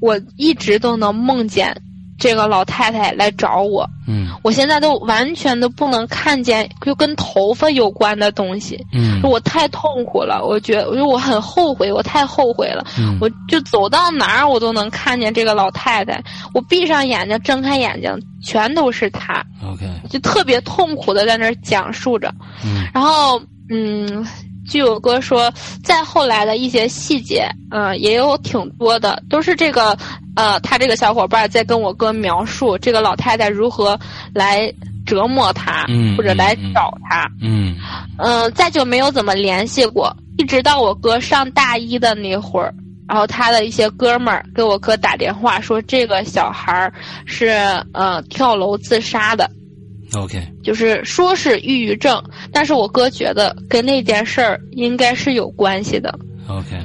[0.00, 1.74] 我一直都能梦见
[2.18, 3.88] 这个老太太来找我。
[4.08, 8.84] 嗯，我现在都完全都不能看见就跟头发有关的东西。
[8.92, 12.84] 嗯，我太痛苦了，我觉得，我很后悔，我太后悔了。
[12.98, 16.20] 嗯，我就走到哪儿我都能看见这个老太太，
[16.52, 18.12] 我闭上眼睛睁开眼睛
[18.44, 19.44] 全都是她。
[19.64, 22.34] OK，就特别痛苦的在那儿讲述着。
[22.64, 23.40] 嗯，然后
[23.72, 24.26] 嗯。
[24.64, 25.52] 据我哥说，
[25.82, 29.98] 再后来的一些细节，嗯，也有挺多的，都是这个，
[30.36, 33.98] 呃，他这个小伙伴在跟我哥描述这个老太太如何
[34.32, 34.72] 来
[35.04, 35.84] 折磨他，
[36.16, 37.74] 或者来找他，嗯，
[38.18, 42.72] 嗯，再就没有怎么联系过，一直到我哥上大一的那会儿，
[43.08, 46.92] 然后他的一些哥们儿给我哥打电话说，这个小孩儿
[47.26, 47.48] 是
[47.92, 49.50] 呃跳楼自杀的。
[50.14, 56.18] OK，就是说是抑郁症，但是我哥觉得跟那件事儿应该是有关系的。
[56.48, 56.76] OK，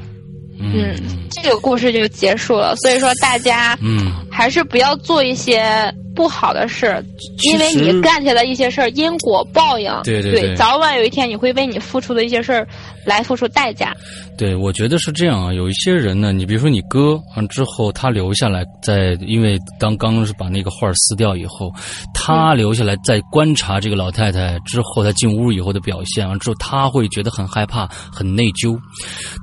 [0.60, 0.96] 嗯，
[1.30, 2.76] 这个故事就结束了。
[2.78, 7.02] 所以说大家，嗯，还是不要做一些不好的事，
[7.44, 12.68] 因为你干起来的一些事儿，因果报应，对对对，早晚有一天你会为你付出的一些事儿
[13.06, 13.96] 来付出代价。
[14.36, 15.54] 对，我觉得是这样啊。
[15.54, 21.72] 有一些人呢，你比如说你哥，完之后他留下来，在因为当刚是把那个画撕掉以后，
[22.16, 28.76] 他留下来在观察这个老太太之后，他进屋以后的表现，完之后他会觉得很害怕、很内疚。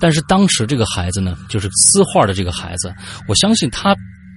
[0.00, 2.92] 但是当时这个孩子呢，就是撕画的这个孩子，
[3.28, 3.94] 我相信他。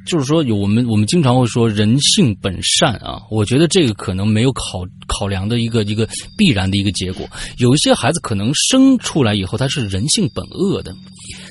[0.07, 7.27] 就是说，有我们我们经常会说人性本善啊，我觉得这个可能没有考考量的一个一个必然的一个结果。
[7.59, 10.95] 有一些孩子可能生出来以后他是人性本恶的，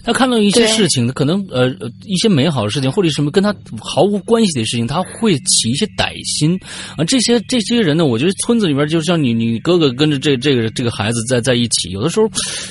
[0.03, 1.69] 他看到一些事情，他可能呃
[2.05, 6.59] 一些美好的事情或者什么跟他毫无关系的事情，他会起一些歹心
[6.97, 7.05] 啊。
[7.05, 12.27] 这些这些人呢，我觉得村子里面就像你你哥哥跟着这这个这个孩子在在一起，有的时候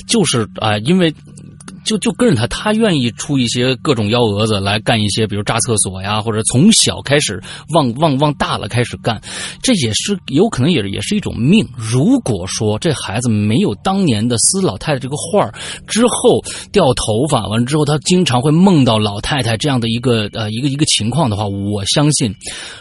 [0.08, 1.14] 就是啊，因为。
[1.86, 9.22] 就就跟着他，他愿意出一些各种幺蛾子来干一些，比如炸厕所呀，或者从小开始往往往大了开始干，
[9.62, 11.66] 这也是有可能也也是一种命。
[11.78, 15.50] 如果说这孩子没有当年的撕老太太这个画
[15.88, 22.34] 之后掉头发，完了之后他经常会梦到老太太这样的一个呃一个一个情况的话，我相信，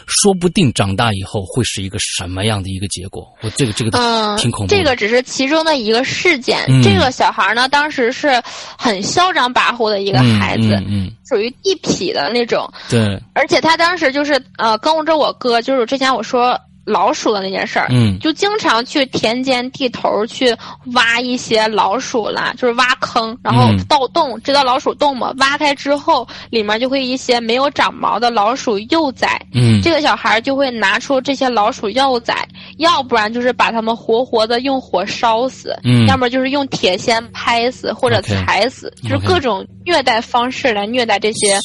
[0.07, 3.25] 说不定长大以后会是一个什么样的一个结果。
[3.41, 3.91] 我这个这个
[4.37, 4.75] 挺恐怖。
[4.75, 6.65] 这个只是其中的一个事件。
[6.81, 8.41] 这个小孩呢，当时是
[8.77, 12.71] 很嚣张跋扈的一个孩子，嗯，属于地痞的那种。
[12.89, 13.21] 对。
[13.33, 16.59] 而且他当时就是呃，跟着我哥，就是之前我说。
[16.87, 20.55] 老鼠的那件事儿，嗯，就经常去田间地头去
[20.93, 25.33] 挖一些老鼠啦，就是挖坑，然后盗洞，知道老鼠洞吗？
[25.39, 32.47] 挖开之后，里面就会一些没有长毛的老鼠幼崽，嗯，这个小孩就会拿出这些老鼠幼崽，
[32.77, 41.57] 要不然就是把他们活活的用火烧死，嗯，要么就是用铁锨拍死或者踩死，就是各种虐待方式来虐待这些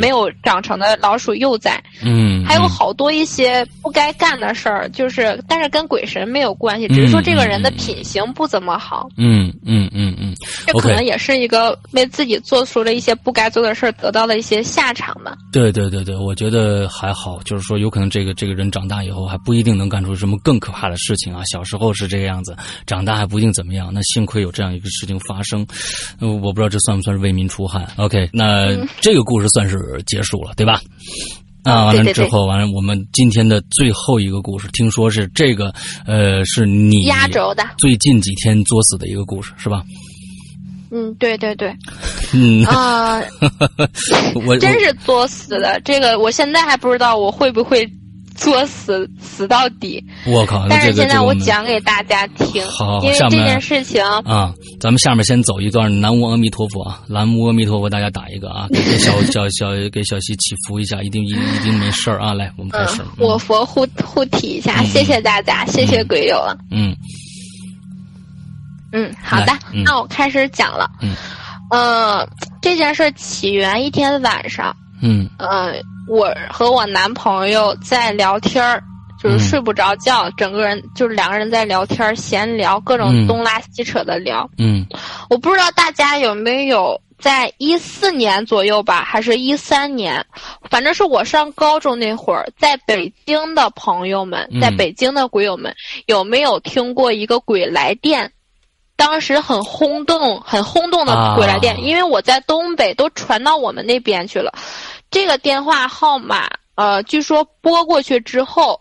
[0.00, 4.52] 没有长成的老鼠幼崽，嗯，还有好多一些不该干的。
[4.52, 9.08] 事儿就是，但是跟鬼神没有关系，只是说这个人的品行不怎么好。
[9.16, 10.34] 嗯嗯嗯嗯，
[10.66, 15.34] 这可能也是一个为自己做出了一些不该做的事儿得到了一些下场吧。
[15.52, 21.42] 对对对对，我觉得还好，就是说有可能这个这个人长大以后还不一定能干出什么更可怕的事情啊。
[21.44, 23.90] 小时候是这个样子，长大还不一定怎么样。
[23.92, 25.66] 那幸亏有这样一个事情发生，
[26.20, 27.86] 我不知道这算不算是为民除害。
[27.96, 30.80] OK，那这个故事算是结束了，对吧？
[31.64, 35.72] 啊，完了之后，完了，我们今天的最后一个故事，听说是这个，
[36.06, 39.84] 呃，是你压轴的，最近几天作死的一个故事，是吧？
[40.90, 41.72] 嗯，对对对，
[42.34, 43.22] 嗯啊，
[44.44, 47.88] 我真是作死的，这个我现在还不知道我会不会。
[48.34, 50.02] 作死死到底！
[50.26, 50.66] 我靠！
[50.68, 62.34] 但是现在我讲给大家听，好，因为这件事情啊，咱们下面先走一段南无阿弥陀佛啊，南无阿弥陀佛，大家打一个啊， 给小小小给小西祈福一下，一定一定一定没事儿啊！
[62.34, 63.02] 来，我们开始。
[63.18, 66.56] 我佛护护体一下，谢谢大家，谢谢鬼友了。
[66.70, 66.96] 嗯
[68.92, 69.52] 嗯，好的，
[69.84, 70.90] 那我开始讲了。
[71.00, 71.14] 嗯，
[71.70, 72.28] 呃，
[72.60, 74.76] 这件事起源一天晚上。
[75.02, 75.74] 嗯，呃。
[76.08, 78.82] 我和我男朋友在聊天儿，
[79.22, 84.50] 就是睡不着觉，整个人就是两个人在聊天闲聊，各种东拉西扯的聊。
[84.58, 84.84] 嗯，
[85.30, 90.26] 我不知道大家有没有在一四年左右吧，还是一三年，
[90.68, 95.72] 反正是我上高中那会儿，在北京的朋友们，在北京的鬼友们，
[96.06, 98.32] 有没有听过一个鬼来电？
[98.94, 104.52] 当时很轰动，很轰动的鬼来电，因为我在东北，都传到我们那边去了。
[105.12, 108.80] 这个电话号码，呃，据说拨过去之后，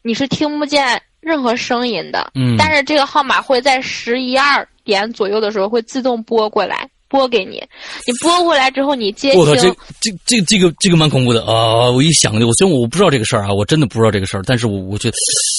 [0.00, 2.30] 你是听不见任何声音的。
[2.36, 2.56] 嗯。
[2.56, 7.62] 但是这个号码会在十一二点左右的时候会自动拨过来，拨给你。
[8.06, 9.40] 你拨过来之后，你接听。
[9.40, 9.68] 我靠，这
[10.00, 11.90] 这这这个这个蛮恐怖的啊！
[11.90, 15.16] 我一想，我虽然我不知道这个事儿啊，我真的不知道这个事儿，但是我我觉得。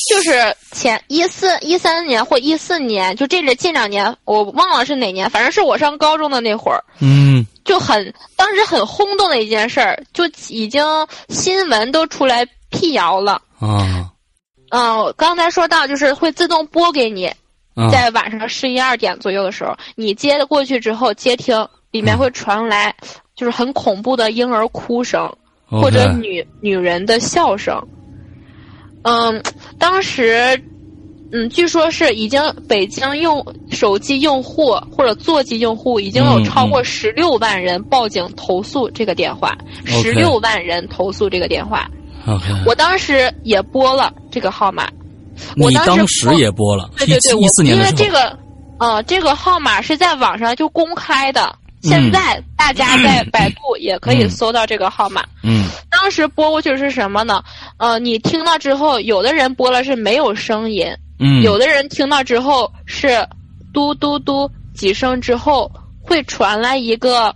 [0.10, 6.84] 就是前一四一三年或一四年，就这这近两年，我忘了是哪年，反正是我上高中的那会儿。
[7.00, 7.46] 嗯。
[7.64, 10.84] 就很当时很轰动的一件事儿，就已经
[11.30, 14.10] 新闻都出来辟谣了啊。
[14.70, 17.32] 嗯，刚才说到就是会自动拨给你，
[17.92, 22.96] 在晚上十一二点左右的时候，你接过去之后接听，里面会传来
[23.36, 25.32] 就是很恐怖的婴儿哭声
[25.68, 27.82] 或者女女人的笑声。
[29.04, 29.42] 嗯，
[29.78, 30.62] 当时。
[31.36, 41.90] 嗯，据说是已经北京用手机用户或者座机用户已经有超过十六万人报警投诉这个电话，十六万人投诉这个电话。
[42.68, 44.88] 我当时也拨了这个号码，
[45.56, 48.38] 你当时也播了，对对对，一四年因为这个，
[48.80, 55.24] 呃，这个号码是在网上就公开的，现在大家在百度也可以搜到这个号码。
[55.44, 57.44] 嗯，当时拨过去是什么呢？
[57.78, 60.88] 呃，你听到之后，有的人播了是没有声音。
[61.20, 63.26] 嗯有的人听到之后是
[63.74, 65.72] 嘟嘟嘟几声之后，
[66.02, 67.34] 会传来一个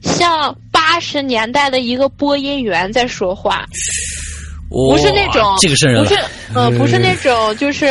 [0.00, 3.64] 像八十年代的一个播音员在说话，
[4.72, 6.14] 不是那种这个是不是
[6.54, 7.86] 呃不是那种就是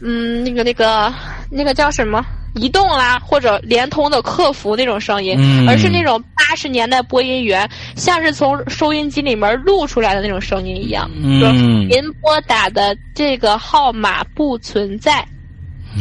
[0.00, 1.12] 嗯那个那个
[1.50, 2.24] 那个叫什么？
[2.56, 5.36] 移动啦或者联通的客服那种声音，
[5.68, 11.10] 而是那种八十年代播音员像是从收音机里面录出来的那种声音一样，
[11.40, 15.26] 说您拨打的这个号码不存在，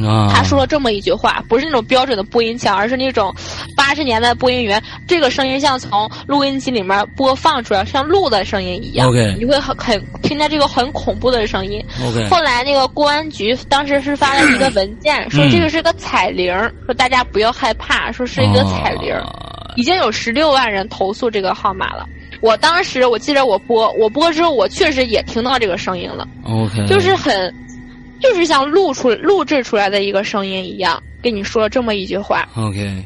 [0.02, 3.34] 啊，他说了这么一句话，不是那种标准的播音腔，而是那种
[3.76, 9.10] 八十年代播音员，这个声音像从录音机里面播放出来，像录的声音一样。
[9.10, 11.84] OK，你会很很听见这个很恐怖的声音。
[12.08, 16.54] OK，后来那个公安局当时是发了一个文件， 说这个是个彩铃，
[16.86, 19.14] 说大家不要害怕，说是一个彩铃。
[19.76, 22.08] 已经有十六万人投诉这个号码了。
[22.42, 26.28] 我当时我记得我播，我播之后我确实也听到这个声音了。
[26.44, 27.52] OK，就是很，
[28.24, 32.48] 就是像录出录制出来的一个声音一样，跟你说这么一句话。
[32.56, 33.06] OK，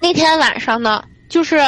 [0.00, 1.60] 那天晚上呢，就是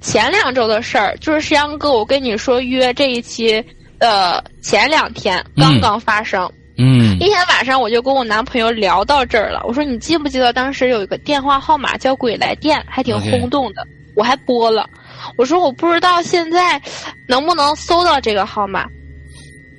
[0.00, 3.62] 前两周的事儿，就是石阳哥，我跟你说约这一期，
[3.98, 6.50] 呃，前两天刚刚发生。
[6.80, 9.60] 嗯，那天晚上我就跟我男朋友聊到这儿了。
[9.66, 13.84] 我说你记不记得当时有一个电话号码叫“鬼来电”，还挺轰动的。
[14.14, 14.88] 我还拨了。
[15.36, 16.80] 我说我不知道现在
[17.26, 18.86] 能不能搜到这个号码，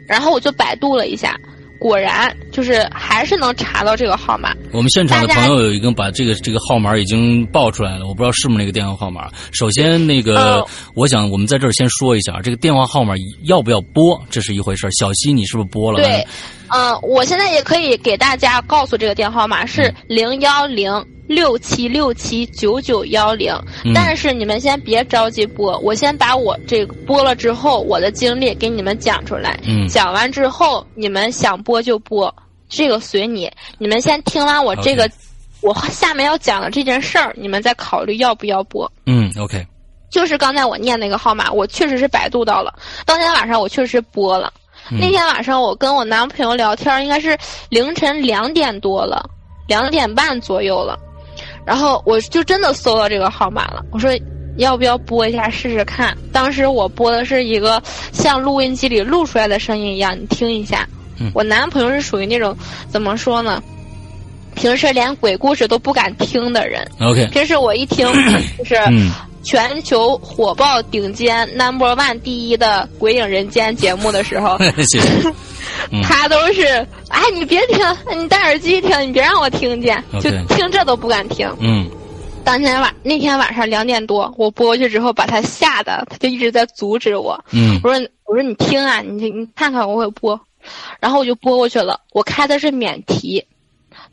[0.05, 1.39] 然后我就百度了一下。
[1.79, 2.29] 果然
[2.59, 4.53] 就是还是能查到这个号码。
[4.73, 9.29] 我们现场的朋友已经把这个这个号码已经报出来了，我不知道是不是那个电话号码。
[9.53, 10.61] 首先，那个
[10.93, 13.13] 我想我们在这儿先说一下，这个电话号码
[13.45, 14.89] 要不要拨，这是一回事。
[14.91, 16.03] 小西，你是不是拨了？
[16.03, 16.27] 对，
[16.67, 20.91] 嗯，我现在也可以给大家告诉这个电话号码是零幺零。
[21.29, 23.53] 六七六七九九幺零，
[23.93, 29.59] 但是你们先别着急播，我先把我这个播了之后我的经历给你们讲出来。
[29.63, 32.33] 嗯，讲完之后你们想播就播，
[32.69, 33.51] 这个随你。
[33.77, 35.09] 你们先听完我这个，
[35.61, 38.89] 我下面要讲的这件事儿，你们再考虑要不要播。
[39.05, 39.65] 嗯，OK。
[40.09, 42.73] 就是刚才我念那个号码，我确实是百度到了。
[43.05, 44.51] 当天晚上我确实播了。
[44.91, 47.37] 那天晚上我跟我男朋友聊天，应该是
[47.69, 49.29] 凌晨两点多了，
[49.67, 50.97] 两点半左右了。
[51.63, 54.09] 然后我就真的搜到这个号码了，我说
[54.57, 56.17] 要不要播一下试试看？
[56.33, 57.79] 当时我播的是一个
[58.11, 60.87] 像录音机里录出来的声音一样，你听一下。
[61.33, 62.55] 我男朋友是属于那种
[62.89, 63.61] 怎么说呢？
[64.55, 66.85] 平时连鬼故事都不敢听的人。
[66.99, 67.27] OK。
[67.27, 68.07] 平时我一听
[68.57, 68.75] 就是
[69.43, 74.57] 全球火爆顶尖 Number One 第一的《鬼影人间》节目的时候。
[74.83, 75.33] 谢谢。
[76.03, 76.65] 他都是，
[77.07, 77.79] 哎，你别听，
[78.17, 81.49] 你戴耳机听，你别让我听见，就听这都不敢听。
[81.59, 81.89] 嗯，
[82.43, 87.39] 当天晚那天晚上两点多，我播过去之后，把他吓得，他就一直在阻止我。
[87.51, 90.39] 嗯，我说我说你听啊，你你看看我会播，
[90.99, 92.01] 然后我就拨过去了。
[92.11, 93.45] 我开的是免提，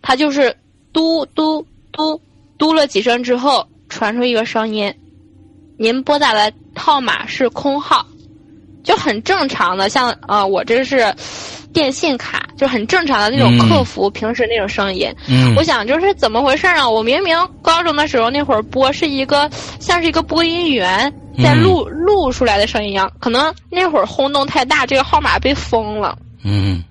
[0.02, 0.57] 它就是
[0.92, 2.20] 嘟嘟嘟
[2.59, 4.94] 嘟了几声之后，传出一个声音
[5.78, 8.07] ：“您拨打的号码是空号。”
[8.84, 11.12] 就很正常的，像呃，我这是
[11.72, 15.12] 电信卡，就很正常的那种客服平时那种声音。
[15.28, 16.88] 嗯，我想就是怎么回事啊？
[16.88, 19.50] 我明明高中的时候那会儿播是一个
[19.80, 26.16] 像是一个播音员在录录出来的声音一样，可能那会儿轰动太大，这个号码被封了。
[26.45, 26.82] 嗯，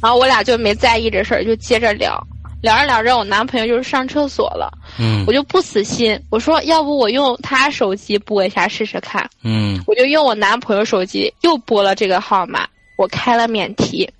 [0.00, 2.22] 然后我俩就没在意这事儿，就接着聊。
[2.60, 12.66] 聊着聊着，我男朋友就是上厕所了，嗯，我就不死心，我说要不我用他手机拨一下试试看，嗯，我就用我男朋友手机又拨了这个号码，
[12.96, 14.10] 我开了免提，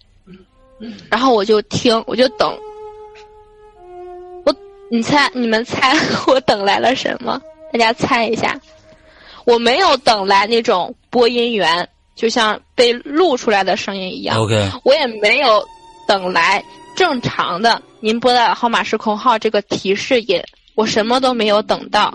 [1.10, 2.56] 然后我就听，我就等，
[4.44, 4.54] 我
[4.88, 5.92] 你猜你们猜
[6.28, 7.42] 我等来了什么？
[7.72, 8.56] 大家猜一下，
[9.46, 11.88] 我没有等来那种播音员，
[12.18, 15.64] 就像被录出来的声音一样，OK，我也没有
[16.08, 16.62] 等来。
[16.96, 20.42] 正常的，您拨打的号码是空号，这个提示音
[20.74, 22.12] 我什么都没有等到，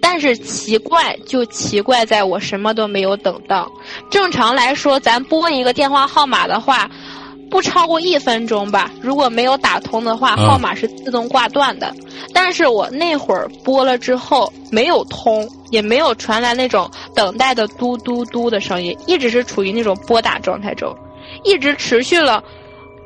[0.00, 3.68] 但是奇怪就奇怪在我什么都没有等到。
[4.08, 6.88] 正常来说，咱拨一个电话号码的话，
[7.50, 8.90] 不超过一分钟吧。
[9.00, 11.94] 如果没有打通的话，号码是自动挂断的。
[12.32, 20.94] 但是我那会儿拨了之后没有通，也没有传来那种等待的嘟嘟嘟的声音，一直是处于那种拨打状态中，
[21.44, 22.42] 一直持续了。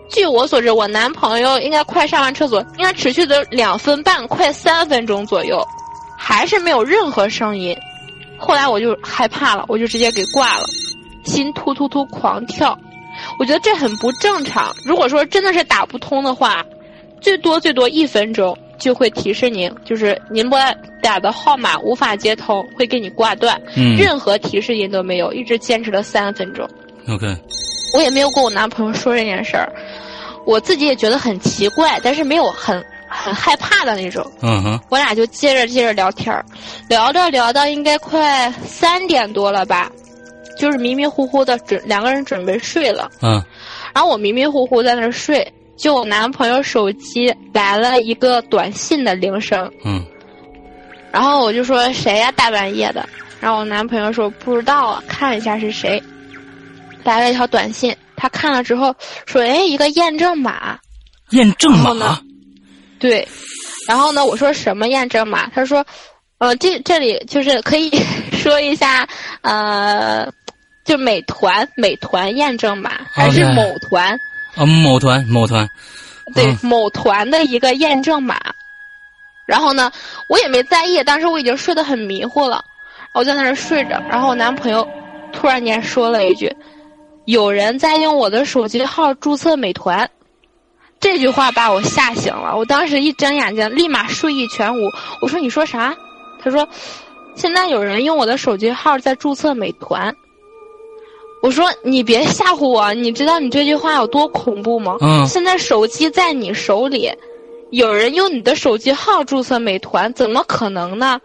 [0.09, 5.65] 据我所知，我男朋友应该快上完厕所，应该持续的两分半，快三分钟左右，
[6.19, 7.77] 还是没有任何声音。
[8.37, 10.65] 后来我就害怕了，我就直接给挂了，
[11.25, 12.77] 心突突突狂跳。
[13.41, 14.71] 我觉得这很不正常。
[14.85, 16.63] 如果说真的是打不通的话，
[17.23, 20.59] 最多最多一分钟就会提示您，就是您拨
[21.03, 23.59] 打的号码无法接通，会给你挂断。
[23.75, 26.69] 嗯，任何提示音都没有，一直坚持了三分钟。
[27.09, 27.35] OK。
[27.95, 29.73] 我也没有跟我男朋友说这件事儿，
[30.45, 34.23] 我自己也觉得很奇怪，但是没有很很害怕的那种。
[34.43, 34.79] 嗯哼。
[34.91, 36.45] 我俩就接着接着聊天儿，
[36.91, 39.91] 聊着聊到应该快三点多了吧，
[40.61, 43.11] 就是迷迷糊糊的准两个人准备睡了。
[43.23, 43.43] 嗯。
[43.95, 49.73] 然后我迷迷糊糊在那儿睡，就我男朋友手机来了一个短信的铃声。
[49.85, 50.05] 嗯。
[51.11, 52.31] 然后我就说谁呀？
[52.33, 53.09] 大半夜的。
[53.41, 56.01] 然后我男朋友说不知道啊，看一下是谁。
[57.03, 58.95] 来了一条短信，他看了之后
[59.25, 60.79] 说：“哎，一个验证码。”
[61.33, 62.21] 验证码。
[62.99, 63.27] 对，
[63.89, 65.49] 然后呢，我说什么验证码？
[65.55, 65.83] 他说，
[66.37, 67.91] 呃，这这里就是可以
[68.31, 69.09] 说一下，
[69.41, 70.31] 呃，
[70.91, 74.19] 就美团美团验证码还是某团？
[74.57, 75.69] 啊，某团某团。
[76.35, 78.37] 对，某团的一个验证码。
[79.47, 79.93] 然后呢，
[80.29, 82.65] 我也没在意，当时我已经睡得很迷糊了，
[83.15, 84.85] 我在那儿睡着，然后我男朋友
[85.33, 86.53] 突然间说了一句
[87.25, 90.11] ：“有人在用我的手机号注册美团。”
[90.99, 94.91] 这句话把我吓醒了，我当时一睁眼睛，立马睡意全无。
[95.23, 95.95] 我说：“你说啥？”
[96.43, 96.69] 他说
[97.37, 100.13] ：“现在有人用我的手机号在注册美团。”
[101.43, 105.27] 我说：“你别吓唬我，你知道你这句话有多恐怖吗？”嗯。
[105.27, 107.11] 现在手机在你手里。
[107.71, 111.21] 有人用你的手机号注册美团，怎么可能呢？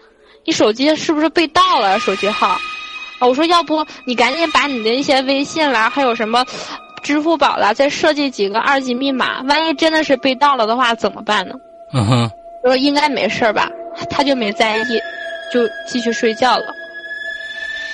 [0.46, 2.00] 你手机是不是被盗了？
[2.00, 2.50] 手机号？
[3.18, 6.46] 啊，我说要不你赶紧把你的一些微信啦，还有什么
[7.02, 11.56] 支付宝啦，再设计几个二级密码，万一真的是被盗了的话怎么办呢？
[11.94, 12.32] 嗯哼。
[12.64, 13.68] 我说应该没事吧，
[14.12, 14.84] 他就没在意，
[15.52, 16.66] 就继续睡觉了。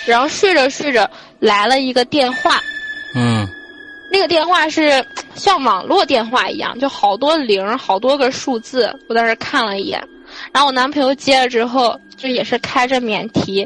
[0.06, 2.60] 然后睡着睡着来了一个电话。
[3.16, 3.47] 嗯。
[4.14, 8.93] 那个电话是像网络电话一样，就好多零，好多个数字。
[9.08, 10.04] 我当时看了一眼，
[10.52, 13.66] 然后我男朋友接了之后，就也是开着免提。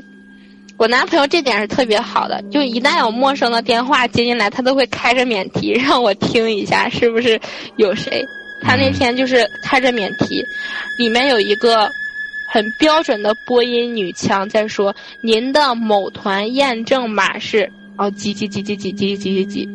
[0.78, 7.40] 我男朋友这点是特别好的，就一旦有陌生的电话接进来，他都会开着免提让我听一下是不是
[7.78, 8.24] 有谁。
[8.62, 10.44] 他那天就是开着免提，
[11.00, 11.90] 里面有一个
[12.48, 17.72] 很标准的播音女腔在说：“您的某团验证码是……
[17.98, 19.70] 哦，几几几几几几几几几。”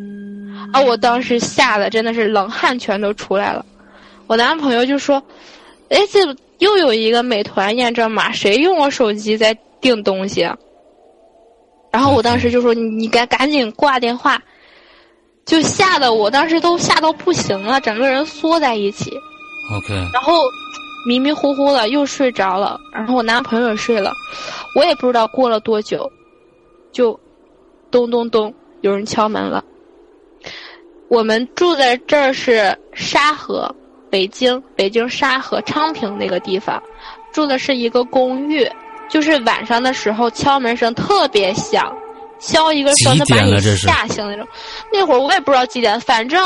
[0.72, 0.80] 啊！
[0.80, 3.64] 我当时吓得真的是冷汗全都出来了。
[4.26, 5.22] 我男朋友就说
[5.88, 6.20] ：“哎，这
[6.58, 10.56] 又有一个美团验证码，谁用我手机在订东西？”啊
[11.92, 14.40] 然后我当时就说：“你赶赶紧挂电话。”
[15.44, 19.10] 就吓得我当时都吓到不行了，整个人缩在一起。
[19.74, 19.94] OK。
[20.12, 20.34] 然后
[21.06, 24.12] 迷迷糊糊的又睡着了，然后我男朋友也睡了。
[24.76, 26.10] 我也不知道过了多久，
[26.92, 27.18] 就
[27.90, 29.64] 咚咚咚，有人敲门了。
[31.08, 33.74] 我们住在这儿是沙河，
[34.08, 36.80] 北京，北京沙河昌平那个地方，
[37.32, 38.70] 住的是一个公寓，
[39.08, 41.92] 就是晚上的时候敲门声特别响，
[42.38, 44.46] 敲一个声能把你吓醒那种。
[44.92, 46.40] 那会儿我也不知道几点，反正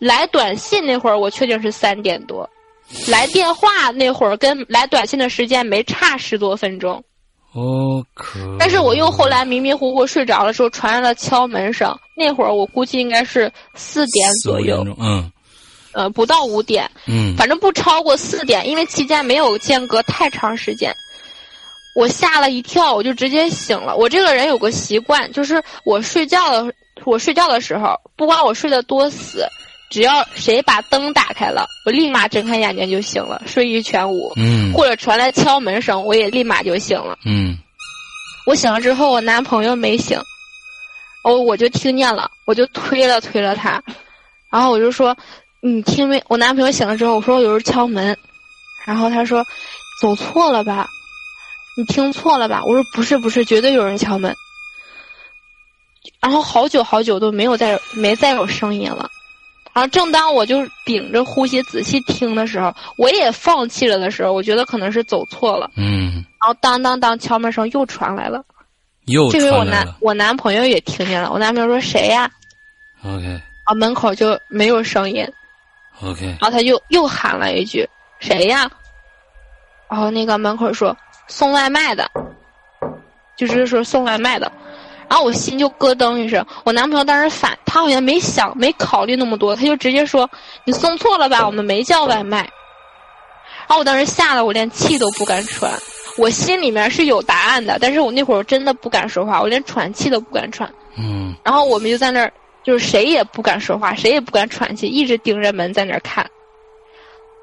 [0.00, 2.48] 来短信那会儿我确定是三点多，
[3.08, 7.02] 来电话那会儿跟来短信的时间没差十多分钟。
[7.52, 8.38] 哦，可。
[8.58, 11.96] 但是我又后来迷迷糊糊睡着的时候，传来了敲门声。
[12.16, 15.30] 那会儿我估计应该是四点左右，嗯，
[15.92, 20.94] 呃，不到五点，嗯，反正不超过四点，因为期间没有间隔太长时间。
[21.96, 23.96] 我吓了一跳，我就直接醒了。
[23.96, 26.72] 我这个人有个习惯，就是我睡觉的，
[27.04, 29.44] 我睡觉的时候，不管我睡得多死。
[29.90, 34.32] 只要谁把灯打开了，我立马睁开眼睛就醒了，睡意全无。
[34.36, 37.18] 嗯，或者传来敲门声，我也立马就醒了。
[37.24, 37.56] 嗯，
[38.46, 40.20] 我醒了之后，我男朋友没醒，
[41.24, 43.82] 哦，我就听见了，我就推了推了他，
[44.50, 45.16] 然后我就说
[45.60, 48.16] ：“你听没？”我男朋友醒了之后，我说：“有人敲门。”
[48.86, 49.44] 然后他说
[50.00, 50.86] ：“走错了吧？
[51.76, 54.34] 你听错了吧？”我说：“不是，不是，绝对有人敲门。”
[56.20, 59.10] 然后好久好久都没有再没再有声音了。
[59.78, 65.70] 然后正当我就屏着呼吸仔细听的时候，我也放弃了的时候，我觉得可能是走错了。
[65.76, 66.14] 嗯。
[66.40, 68.44] 然后当当当，敲门声又传来了。
[69.04, 71.30] 又这回我男我男朋友也听见了。
[71.30, 72.28] 我男朋友说：“谁呀
[73.04, 73.40] ？”OK。
[73.66, 75.24] 啊，门口就没有声音。
[76.02, 76.26] OK。
[76.26, 78.68] 然后他就又喊了一句：“谁呀？”
[79.88, 80.96] 然后那个门口说
[81.28, 82.10] ：“送外卖的。”
[83.38, 84.50] 就是说送外卖的。
[85.08, 90.28] 然后我心就咯噔一声，我男朋友当时反，他好像没想没考虑那么多，他就直接说
[90.64, 92.40] ：“你送错了吧，我们没叫外卖。”
[93.66, 95.72] 然后我当时吓得我连气都不敢喘，
[96.18, 100.70] 我心里面是有答案的，但是我那会儿真的不敢说话，我连喘气都不敢喘。
[100.96, 101.34] 嗯。
[101.42, 102.32] 然后我们就在那儿，
[102.62, 106.30] 就是谁也不敢说话，谁也不敢喘气，一直盯着门在那儿看。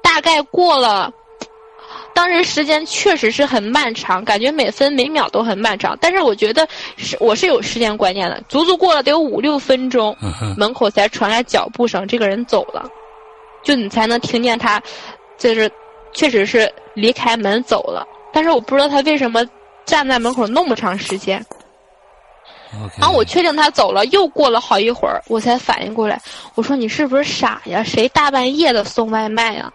[0.02, 1.12] 大概过了。
[2.16, 5.94] 当时时间确实是很漫长，感觉每分每秒都很漫长。
[6.00, 10.16] 但是我觉得是我是有时间观念的，足足过了得有五六分钟，
[10.56, 12.88] 门口才传来脚步声，这个人走了，
[13.62, 14.82] 就你才能听见他，
[15.36, 15.70] 就是
[16.14, 18.08] 确实是离开门走了。
[18.32, 19.46] 但是我不知道他为什么
[19.84, 21.44] 站在门口那么长时间。
[22.98, 26.18] 然后我确定他走了，又过了好一会儿，我才反应过来，
[26.54, 27.84] 我说你是不是傻呀？
[27.84, 29.70] 谁大半夜的送外卖呀？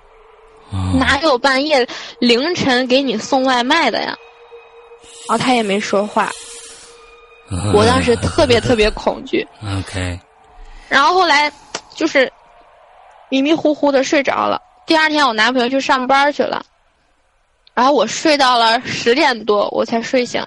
[0.98, 1.88] 哪有半夜
[2.20, 4.18] 凌晨给你送外卖的呀？
[5.28, 6.30] 然后他也没说话，
[7.74, 9.48] 我当时特别特别恐惧。
[9.80, 10.20] OK。
[10.90, 11.52] 然后后来
[11.96, 12.32] 就是
[13.30, 14.62] 迷迷糊糊的睡着了。
[14.86, 16.66] 第二天我男朋友去上班去了，
[17.74, 20.46] 然后我睡到了十点多我才睡醒。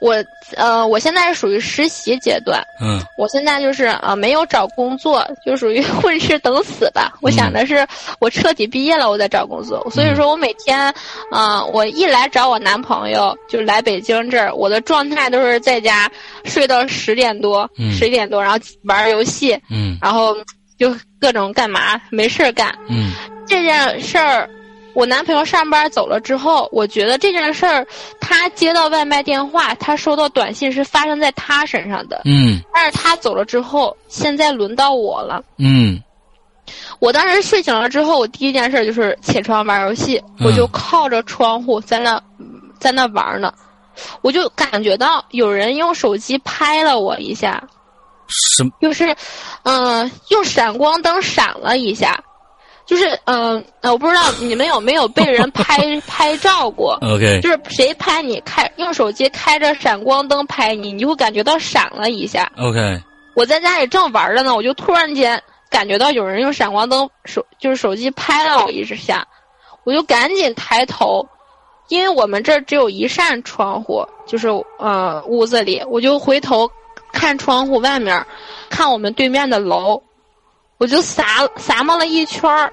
[0.00, 0.14] 我
[0.56, 7.12] 呃，我现在是属于实习阶段，嗯，我现在就是呃没有找工作，就属于 混吃等死吧。
[7.20, 7.86] 我想的是，
[8.20, 9.84] 我彻底毕业了，我再找工作。
[9.90, 10.92] 所以说我每天，
[11.32, 16.10] 嗯，我一来找我男朋友，就来北京这儿，我的状态都是在家
[16.44, 20.36] 睡到十点多，十一点多，然后玩游戏，嗯，然后
[20.78, 23.12] 就各种干嘛，没事儿干，嗯，
[23.46, 24.48] 这件事儿。
[24.98, 27.86] 我男朋友上班走了之后，我觉得这件事儿，
[28.20, 32.22] 他接到外卖电话，他收到短信是发生在他身上的。
[32.24, 32.60] 嗯。
[32.74, 35.40] 但是他走了之后，现在轮到我了。
[35.56, 36.02] 嗯。
[36.98, 42.20] 我当时睡醒了之后，我第一件事就是起床玩游戏，我就靠着窗户在那，
[42.80, 43.54] 在那玩呢，
[44.20, 47.62] 我就感觉到有人用手机拍了我一下。
[48.26, 48.68] 什？
[48.80, 49.14] 就是，
[49.62, 52.20] 嗯，用闪光灯闪了一下。
[52.88, 55.78] 就是嗯，我不知道你们有没有被人拍
[56.08, 62.50] 拍照过？OK，就是谁拍你开用手机开着闪光灯拍你，你就会感觉到闪了一下。
[62.56, 62.98] OK，
[63.36, 65.38] 我在家里正玩着呢，我就突然间
[65.68, 69.28] 感觉到有人用闪光灯手就是手机拍了我一下，
[69.84, 71.28] 我就赶紧抬头，
[71.88, 74.48] 因为我们这儿只有一扇窗户，就是
[74.78, 76.70] 呃屋子里，我就回头
[77.12, 78.24] 看窗户外面，
[78.70, 80.02] 看我们对面的楼。
[80.78, 82.72] 我就撒撒摸了一圈儿，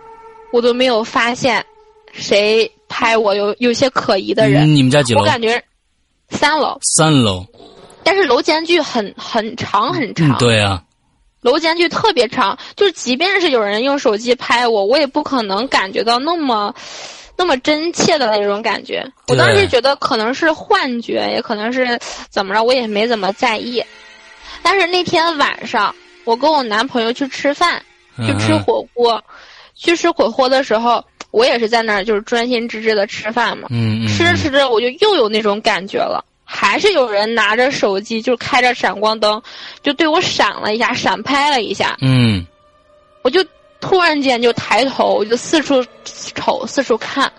[0.51, 1.65] 我都没有发现
[2.13, 4.73] 谁拍我有有些可疑的人。
[4.75, 5.21] 你们家几楼？
[5.21, 5.61] 我感觉
[6.29, 6.77] 三楼。
[6.81, 7.45] 三楼。
[8.03, 10.37] 但是楼间距很很长很长。
[10.37, 10.83] 对啊。
[11.41, 16.73] 楼间距特别长，就是即便是有人用手机拍我，我也不可能感觉到那么
[17.35, 19.03] 那么真切的那种感觉。
[19.27, 21.99] 我当时觉得可能是幻觉，也可能是
[22.29, 23.83] 怎么着，我也没怎么在意。
[24.63, 27.81] 但是那天晚上，我跟我男朋友去吃饭。
[28.17, 29.21] 去吃火锅，
[29.75, 33.67] 去吃火锅的时候，我也是在那儿就是专心致志的吃饭嘛。
[33.71, 39.41] 嗯吃着吃着，我就又有那种感觉了，还是有人拿着手机就开着闪光灯，
[39.83, 41.97] 就对我闪了一下，闪拍了一下。
[42.01, 42.45] 嗯。
[43.21, 43.43] 我就
[43.81, 45.83] 突然间就抬头，我就四处
[46.35, 47.31] 瞅，四处看。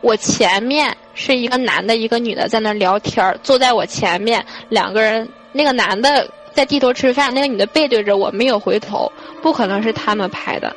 [0.00, 6.28] 我前面是一个男的，一个女的在那聊天坐在我前面两个人，那个男的。
[6.58, 10.74] 在低头吃饭，那个女的背对着我，没有回头，不可能是他们拍的。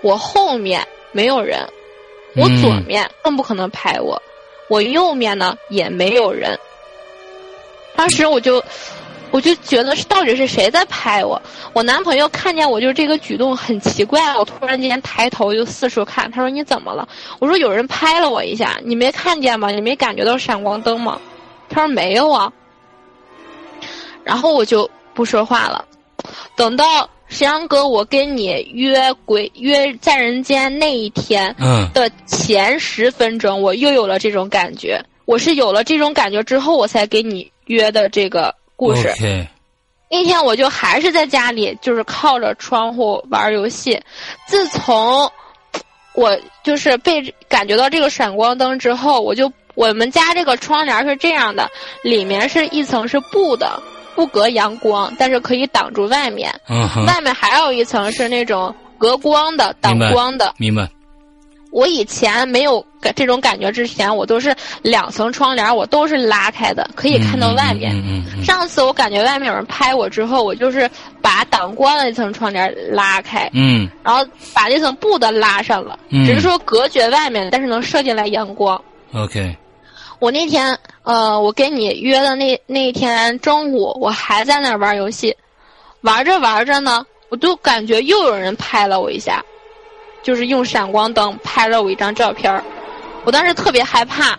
[0.00, 1.58] 我后面没有人，
[2.36, 4.22] 我左面更不可能拍我，
[4.68, 6.56] 我右面呢也没有人。
[7.96, 8.62] 当时我就，
[9.32, 11.42] 我就觉得是到底是谁在拍我？
[11.72, 17.08] 我男朋友看见我就这个举动很奇怪，我突然间抬头就四处看，他说你怎么了？
[17.40, 19.68] 我说有人拍了我一下，你没看见吗？
[19.70, 21.20] 你没感觉到闪光灯吗？
[21.68, 22.52] 他说没有啊。
[24.22, 24.88] 然后我就。
[25.18, 25.84] 不说话了，
[26.54, 31.52] 等到石阳哥，我跟你约鬼约在人间那一天
[31.92, 35.04] 的前十分钟，我又有了这种感觉。
[35.24, 39.12] 我是有了这种感觉之后，我才给你约的这个故事。
[40.08, 44.00] 那天我就还是在家里，就是靠着窗户玩游戏。
[44.46, 45.28] 自从
[46.14, 51.68] 我就是被感觉到这个闪光灯之后，我就我们家这个窗帘是这样的，
[52.04, 53.82] 里面是一层是布的。
[54.18, 56.52] 不隔阳光，但是可以挡住外面。
[56.68, 60.52] 嗯，外面还有一层是那种隔光的、挡光的。
[60.56, 60.88] 明白。
[61.70, 62.84] 我以前没有
[63.14, 67.94] 这种感觉之前，我都是两层窗帘，我都是拉开的，可以看到外面。
[67.94, 68.42] 嗯嗯。
[68.42, 70.90] 上次我感觉外面有人拍我之后，我就是
[71.22, 73.48] 把挡光的那层窗帘拉开。
[73.52, 73.88] 嗯。
[74.02, 78.82] 然后把那层布的拉上了，只是说隔绝外面，但是能射进来阳光。
[79.14, 79.56] OK。
[80.20, 85.36] 我那天，呃，我跟你约的那那天中午，我还在那儿玩游戏，
[86.00, 89.44] 玩着玩着呢，我就感觉又有人拍了我一下，
[90.22, 92.62] 就是用闪光灯拍了我一张照片儿。
[93.24, 94.36] 我当时特别害怕，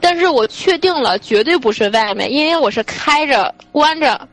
[0.00, 4.28] 但是我确定了绝对不是外面，因为我是开着关着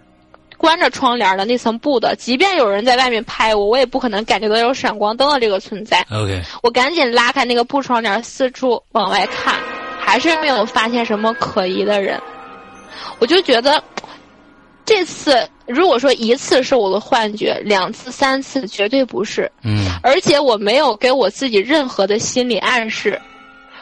[0.57, 6.05] 关着窗帘的那层布的，即便有人在外面拍我，我也不可能感觉到有闪光灯的这个存在。
[6.11, 9.55] OK，我赶紧拉开那个布窗帘，四处往外看。
[10.05, 12.21] 还是没有发现什么可疑的人，
[13.19, 13.83] 我就觉得
[14.85, 19.49] 这次如果说一次是我的幻觉，两次、三次绝对不是。
[19.63, 19.87] 嗯。
[20.03, 23.19] 而且我没有给我自己任何的心理暗示，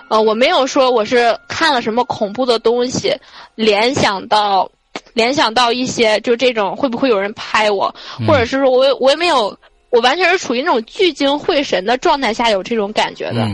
[0.10, 3.14] 呃，我没有说我是看了什么恐怖的东西，
[3.56, 4.70] 联想到
[5.14, 7.94] 联想到一些就这种会不会有人拍我，
[8.28, 9.58] 或者是说我我也没有，
[9.90, 13.46] 我完全是处于那种聚精会神的状态下有这种感觉的。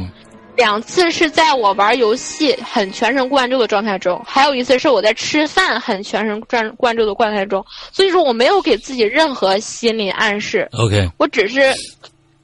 [0.57, 10.67] 两次是在我玩游戏很全神贯注的状态中，还有一次是我在吃饭很全神贯贯注的状态中，所以说我没有给自己任何心理暗示。
[10.73, 11.73] OK，我只是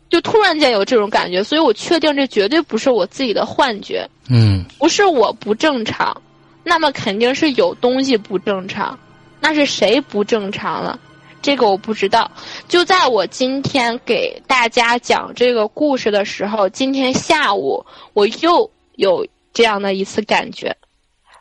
[0.10, 4.08] 就突然间有这种感觉，所以我确定这绝对不是我自己的幻觉。
[4.30, 6.16] 嗯，不是我不正常，
[6.64, 8.98] 那么肯定是有东西不正常。
[9.42, 10.98] 那是谁不正常了？
[11.44, 12.32] 这个我不知道。
[12.68, 20.76] 就在我今天给大家讲这个故事的时候，今天下午我又有这样的一次感觉，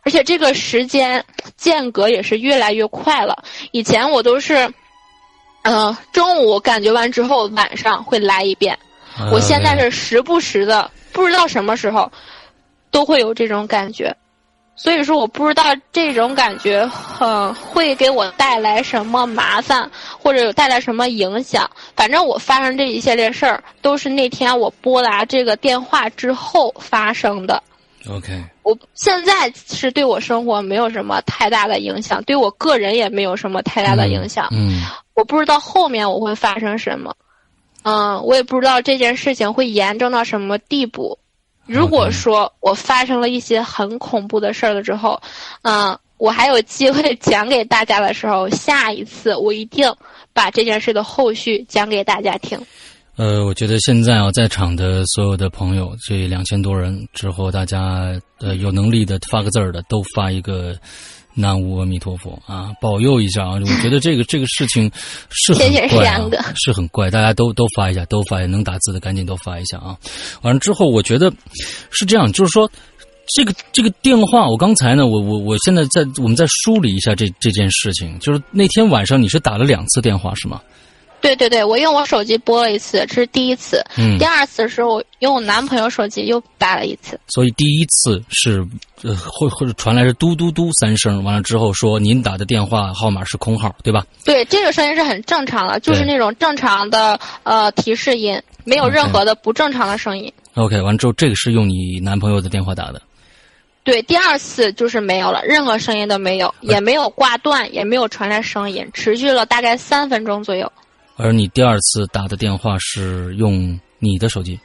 [0.02, 1.24] 而且这个时间
[1.56, 3.42] 间隔也是越来越快了。
[3.70, 4.70] 以前我都是。
[5.64, 8.76] 嗯，中午感觉完之后，晚上会来一遍。
[9.30, 12.10] 我现在是时不时的，不知道什么时候
[12.90, 14.12] 都会有这种感觉，
[14.74, 16.88] 所以说我不知道这种感觉，
[17.20, 19.88] 嗯，会给我带来什么麻烦，
[20.18, 21.70] 或者有带来什么影响。
[21.94, 27.62] 反正我发生这一系列事儿，都是那天我拨打这个电话之后发生的。
[28.10, 34.48] OK，我现在是对我生活没有什么太大的影响，对我个人也没有什么太大的影响。
[34.50, 34.82] 嗯。
[35.14, 37.14] 我不知道后面我会发生什么，
[37.84, 41.18] 嗯，我也不知道这件事情会严重到什么地步。
[41.66, 45.20] 如果说我发生了一些很恐怖的事儿了之后，
[45.62, 49.93] 嗯，我还有机会讲给大家的时候，下一次我一定
[50.32, 52.59] 把这件事的后续讲给大家听。
[53.16, 60.74] 呃，我觉得现在啊，在场的所有的朋友，这两千多人之后，大家呃有能力的发个字儿的，都发一个。
[61.34, 63.52] 南无阿弥陀佛啊，保佑一下啊！
[63.52, 64.90] 我觉得这个这个事情
[65.30, 66.20] 是很怪啊，
[66.54, 69.96] 是很怪，大家都都发一下，都发一下，能打字的赶紧都发一下啊！
[70.42, 71.32] 完了之后，我觉得
[71.90, 72.70] 是这样，就是说
[73.34, 80.60] 这个这个电话，我刚才呢，我我我现在在我们在梳理一下这这件事情，就是那天晚上你是打了两次电话是吗？
[81.22, 83.82] 对对对，我用我手机拨了一次，这是第一次。
[83.96, 84.18] 嗯。
[84.18, 87.18] 第二次是我用我男朋友手机又打了一次。
[87.28, 88.66] 所以第一次是，
[89.02, 94.04] 呃，会会传来是嘟嘟嘟三声，完了之后说您打的电话号码是空号，对吧？
[94.24, 100.30] 对，这个声音是很正常的，就是那种正常的呃提示音，没有任何的不正常的声音。
[100.54, 103.00] OK，完了之后这个是用你男朋友的电话打的。
[103.84, 110.70] 对，第二次就是没有了，任何声音都没有，也没有挂断，也没有传来声音，持续了大概三分钟左右。
[111.22, 114.58] 而你第二次打的电话是用你的手机，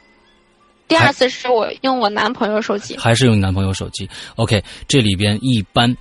[0.88, 5.96] 第二次是我用我男朋友手机，还是用你男朋友手机？OK，这里边一般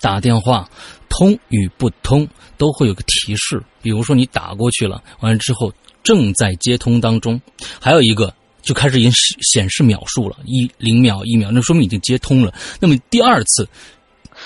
[0.00, 0.66] 打电话
[1.10, 2.26] 通与不通
[2.56, 5.70] 都会有个提示，比如说你打过去了，完了之后
[6.02, 7.38] 正在接通当中，
[7.78, 9.12] 还有一个就开始显
[9.42, 12.54] 显示秒数了，一零秒一秒，那说明已经接通了。
[12.80, 13.68] 那么第二次。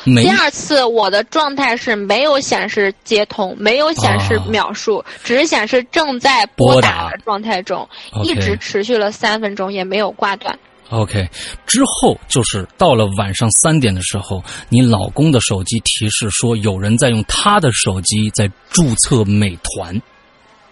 [0.05, 7.89] 第二次我的状态是没有显示接通，没有显示秒数，只是显示正在拨打的状态中，
[8.25, 10.59] 一直持续了三分钟，也没有挂断。
[10.91, 11.27] OK，
[11.67, 19.99] 之后就是到了晚上三点的时候，你老公的手机提示说有人在用他的手机在注册美团。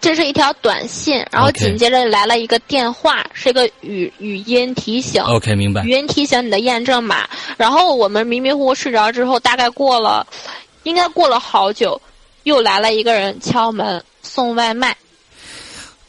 [0.01, 5.21] 这是一条短信，然后紧接着来了一个电话，是一个语语音提醒。
[5.21, 5.83] OK，明白。
[5.83, 10.25] 语音提醒你的验证码，然后我们迷迷糊糊睡着之后，大概过了，
[10.83, 12.01] 应该过了好久，
[12.43, 14.97] 又来了一个人敲门送外卖。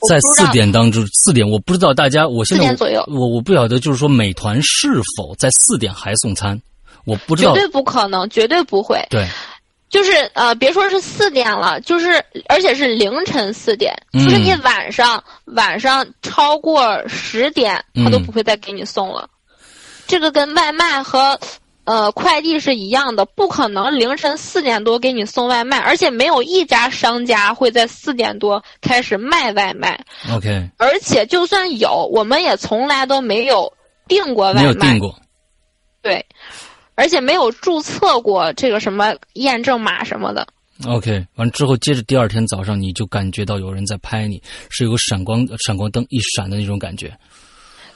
[0.09, 2.74] 在四点当中，四点我不知道大家，我现在
[3.06, 6.60] 我我不晓得，就是说美团是否在四点还送餐，
[7.05, 7.55] 我不知道。
[7.55, 9.06] 绝对不可能，绝对不会。
[9.10, 9.28] 对。
[9.93, 19.28] 就是呃，别说是四点了，就是而且是凌晨四点，就是你晚上晚上超过十点，他都不会再给你送了。
[20.06, 21.39] 这个跟外卖和
[21.85, 30.06] 呃快递是一样的，不可能凌晨四点多给你送外卖，而且没有一家商家会在四点多开始卖外卖。
[30.35, 33.74] OK，而且就算有，我们也从来都没有
[34.09, 34.62] 订过外卖。
[34.62, 35.14] 没有订过。
[36.01, 36.24] 对。
[36.94, 40.47] 而且没有注册过这个什么验证码什么的。
[40.86, 47.12] OK，完之后接着第二天早上你就感觉到有人在拍你，是有个闪光闪光灯一闪的那种感觉。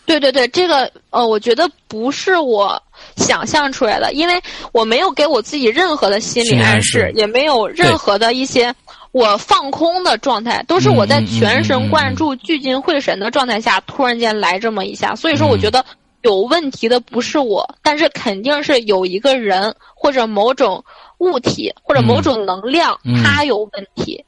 [0.04, 2.80] 对对对，这个呃，我觉得不是我
[3.16, 4.40] 想象出来的，因为
[4.70, 8.72] 我没有给我自己任何的心理暗示，也没有任何的一些
[9.10, 15.84] 我放空的状态，都是我在全神贯注、聚精会神的状态下突然间来这么一下，所以说我觉得。
[16.26, 20.84] 有问题的不是我，但是肯定是有一个人或者某种
[21.18, 24.24] 物体或者某种能量，它有问题。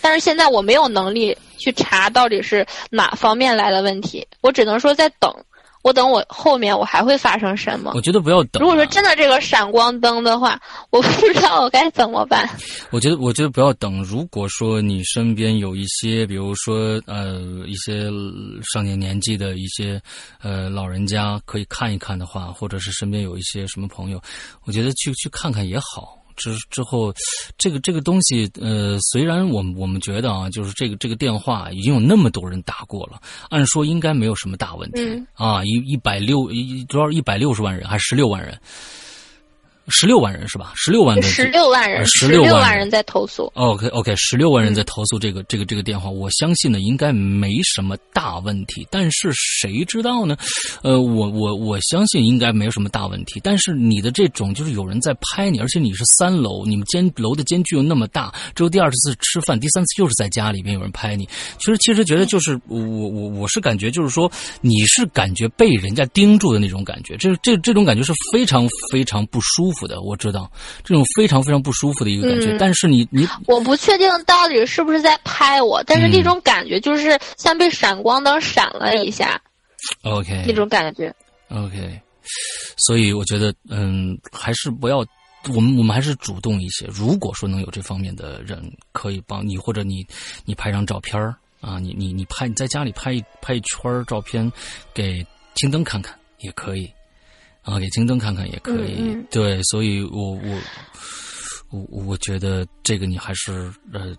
[0.00, 5.34] 但是现在我没有能力去查到底是哪方面来的问题，我只能说在等。
[5.82, 7.92] 我等我后面我还会发生什么？
[7.94, 8.60] 我觉得不要等。
[8.60, 12.48] 如果说真的这个闪光灯的话，我不知道我该怎么办。
[12.90, 14.02] 我觉得我觉得不要等。
[14.04, 18.10] 如果说你身边有一些，比如说呃一些
[18.72, 20.00] 上年年纪的一些
[20.42, 24.20] 呃老人家可以看一看的话，或者是身边有一些什么朋友，
[24.64, 26.19] 我觉得去去看看也好。
[26.40, 27.14] 之之后，
[27.56, 35.00] 这个这个东西，呃，虽然我们我们觉得啊，就是这个这个电话已经有那么多人打过了，按说应该没有什么大问题
[35.34, 38.58] 啊，一一百六一多少一百六十万人还是十六万人。
[39.90, 40.72] 十六万人是吧？
[40.76, 43.50] 十六万人十六万人，十六万人在投诉。
[43.54, 48.86] OK OK，十六万人在投诉这个这个这个电话，我相信呢应该没什么大问题。
[48.90, 50.36] 但是谁知道呢？
[50.82, 53.40] 呃，我我我相信应该没有什么大问题。
[53.42, 61.28] 但是你的这种就是有人在拍你，而且你是三楼，你们间楼的间距又那么大，之后第二次吃饭，第三次又是在家里边有人拍你。
[61.58, 64.30] 其实其实觉得就是我我我是感觉就是说
[64.60, 69.79] 你是感觉被人家盯住的那种感觉，这这这种感觉是非常非常不舒服。
[69.86, 70.50] 的我知道
[70.84, 79.40] 这种非常非常不舒服的一个感觉，但是你你我不确定到底是不是在拍我，但是那种感觉就是像被闪光灯闪了一下
[80.02, 81.14] ，OK，那种感觉
[81.48, 82.00] ，OK，
[82.76, 84.98] 所以我觉得嗯，还是不要
[85.54, 86.86] 我们我们还是主动一些。
[86.90, 88.62] 如果说能有这方面的人
[88.92, 90.06] 可以帮你，或者你
[90.44, 91.20] 你拍张照片
[91.60, 94.50] 啊，你你你拍你在家里拍一拍一圈照片
[94.92, 96.90] 给青灯看看也可以。
[97.70, 100.58] 啊，给京东看看也可以，对，所以我我
[101.70, 104.12] 我我觉得这个你还是呃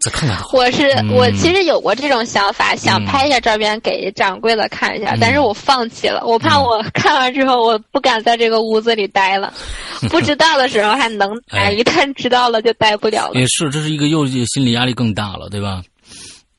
[0.00, 0.38] 再看看。
[0.52, 9.52] 我是我其实有过这种想法，想拍一下照片给掌柜的看一下，但是我放弃了，我怕我看完之后我不敢在这个屋子里待了，
[10.10, 13.40] 不知道的时候还能待，一旦知道了就待不了了。
[13.40, 15.82] 也是，这是一个又心理压力更大了，对吧？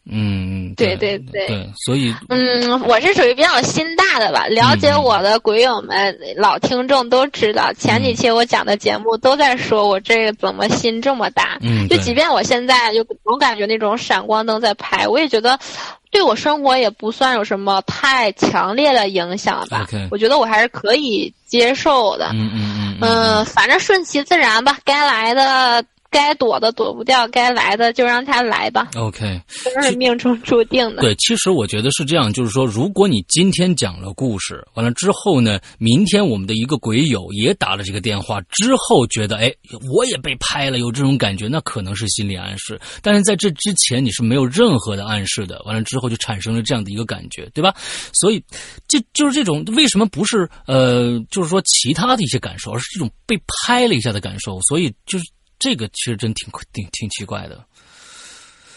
[0.08, 4.46] 嗯，对对对，对，所以，嗯，我是属于比较心大的吧。
[4.48, 11.58] 了解我的鬼友们、老听众都知道，前几期我讲的节目都在说我这个怎么心这么大。
[11.62, 15.58] 嗯，就即便我现在就总感觉那种闪光灯在拍，我也觉得
[16.12, 19.88] 对我生活也不算有什么太强烈的影响吧。
[20.12, 22.30] 我觉得我还是可以接受的。
[22.34, 25.84] 嗯嗯嗯，嗯，反正顺其自然吧，该来的。
[26.16, 28.88] 该躲的躲不掉，该来的就让他来吧。
[28.96, 31.02] OK，都是命中注定的。
[31.02, 39.54] 对，其实我觉得是这样，就是说，如果你今天讲了故事，完了之后呢，明天我们的一个鬼友也打了这个电话，之后觉得，哎，
[39.94, 42.80] 我也被拍了，有这种感觉，那可能是心理暗示。
[43.02, 47.76] 但是在这之前，你是没有任何的暗示的，完了之后就产生了这样的一个感觉，对吧？
[48.14, 48.42] 所以，
[48.88, 53.38] 这就是这种为什么不是呃，就是说其他的一些感受，而是这种被
[53.68, 55.26] 拍了一下的感受，所以就是。
[55.60, 57.66] 这个其实真挺挺挺奇怪的。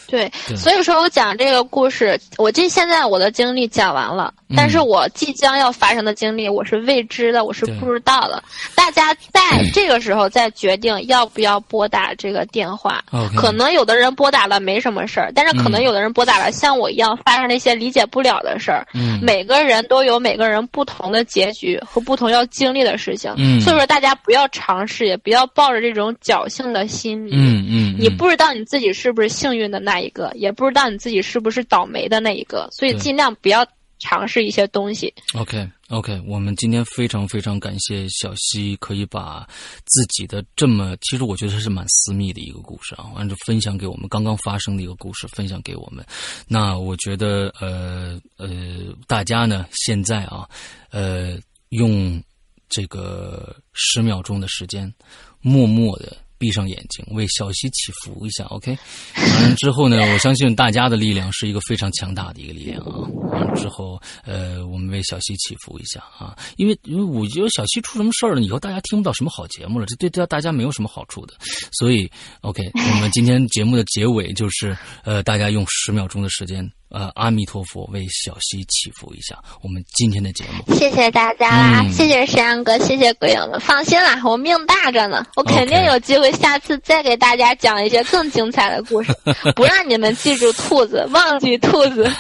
[0.09, 8.43] 对，所以说我讲这个故事，我这现在我的经历讲完了，但是我即将要发生的经历我是未知的，我是不知道的。
[8.74, 9.40] 大家在
[9.74, 13.05] 这个时候再决定要不要拨打这个电话，
[13.36, 18.86] 可能有的人拨打了没什么事儿，但是可能有的人拨打了像我一样发生了一些理解不了的事儿。
[19.20, 23.30] 每个人都有每个人不同的结局和不同要经历的事情，
[23.60, 27.32] 所以说大家不要尝试，也不要抱着这种侥幸的心理。
[27.35, 29.97] 嗯嗯，你不知道你自己是不是幸运的那。
[30.00, 33.66] 一个也不知道你自己是不是倒霉的那一个，所以尽量不要
[33.98, 35.12] 尝试一些东西。
[35.34, 39.46] OK OK，我们今天非常非常感谢小西，可以把
[39.86, 46.04] 自己的这么其实我觉得是蛮私密的一个故事啊，完就分享给我们刚刚发生的一个故事，分享给我们。
[46.46, 50.48] 那我觉得呃呃，大家呢现在啊
[50.90, 51.38] 呃
[51.70, 52.22] 用
[52.68, 54.92] 这个十秒钟的时间，
[55.40, 56.16] 默默的。
[56.39, 58.78] 闭上眼睛，为小溪祈福一下，OK。
[59.16, 63.06] 完了之后呢， 我相信大家的力量是一个非常强大的一个力量啊。
[63.32, 71.35] 完了之后，呃，我们为小溪祈福一下啊，因为因为我觉得小溪出什么事儿了，以后大家听不到什么好节目了，这对大大家没有什么好处的。
[71.73, 72.10] 所以
[72.43, 76.70] ，OK，我们今天节目的结尾就是，呃，大家用十秒钟的时间。
[76.90, 79.39] 呃，阿弥陀佛，为小溪祈福一下。
[79.62, 83.60] 我们今天的节目，谢谢大家啦，谢谢石阳哥，谢谢鬼友们。
[83.60, 89.12] 放心啦，我命大着呢，我肯定有机会下次再给大家讲一些更精彩的故事，
[89.55, 92.10] 不让你们记住兔子，忘记兔子，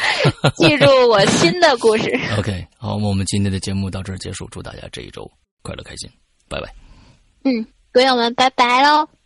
[0.56, 2.18] 记住我新的故事。
[2.38, 5.30] OK，好，我们今天的节目到这儿结束，祝大家这一周
[5.62, 6.10] 快乐开心，
[6.48, 6.68] 拜拜。
[7.44, 9.17] 嗯，鬼友们，拜拜喽。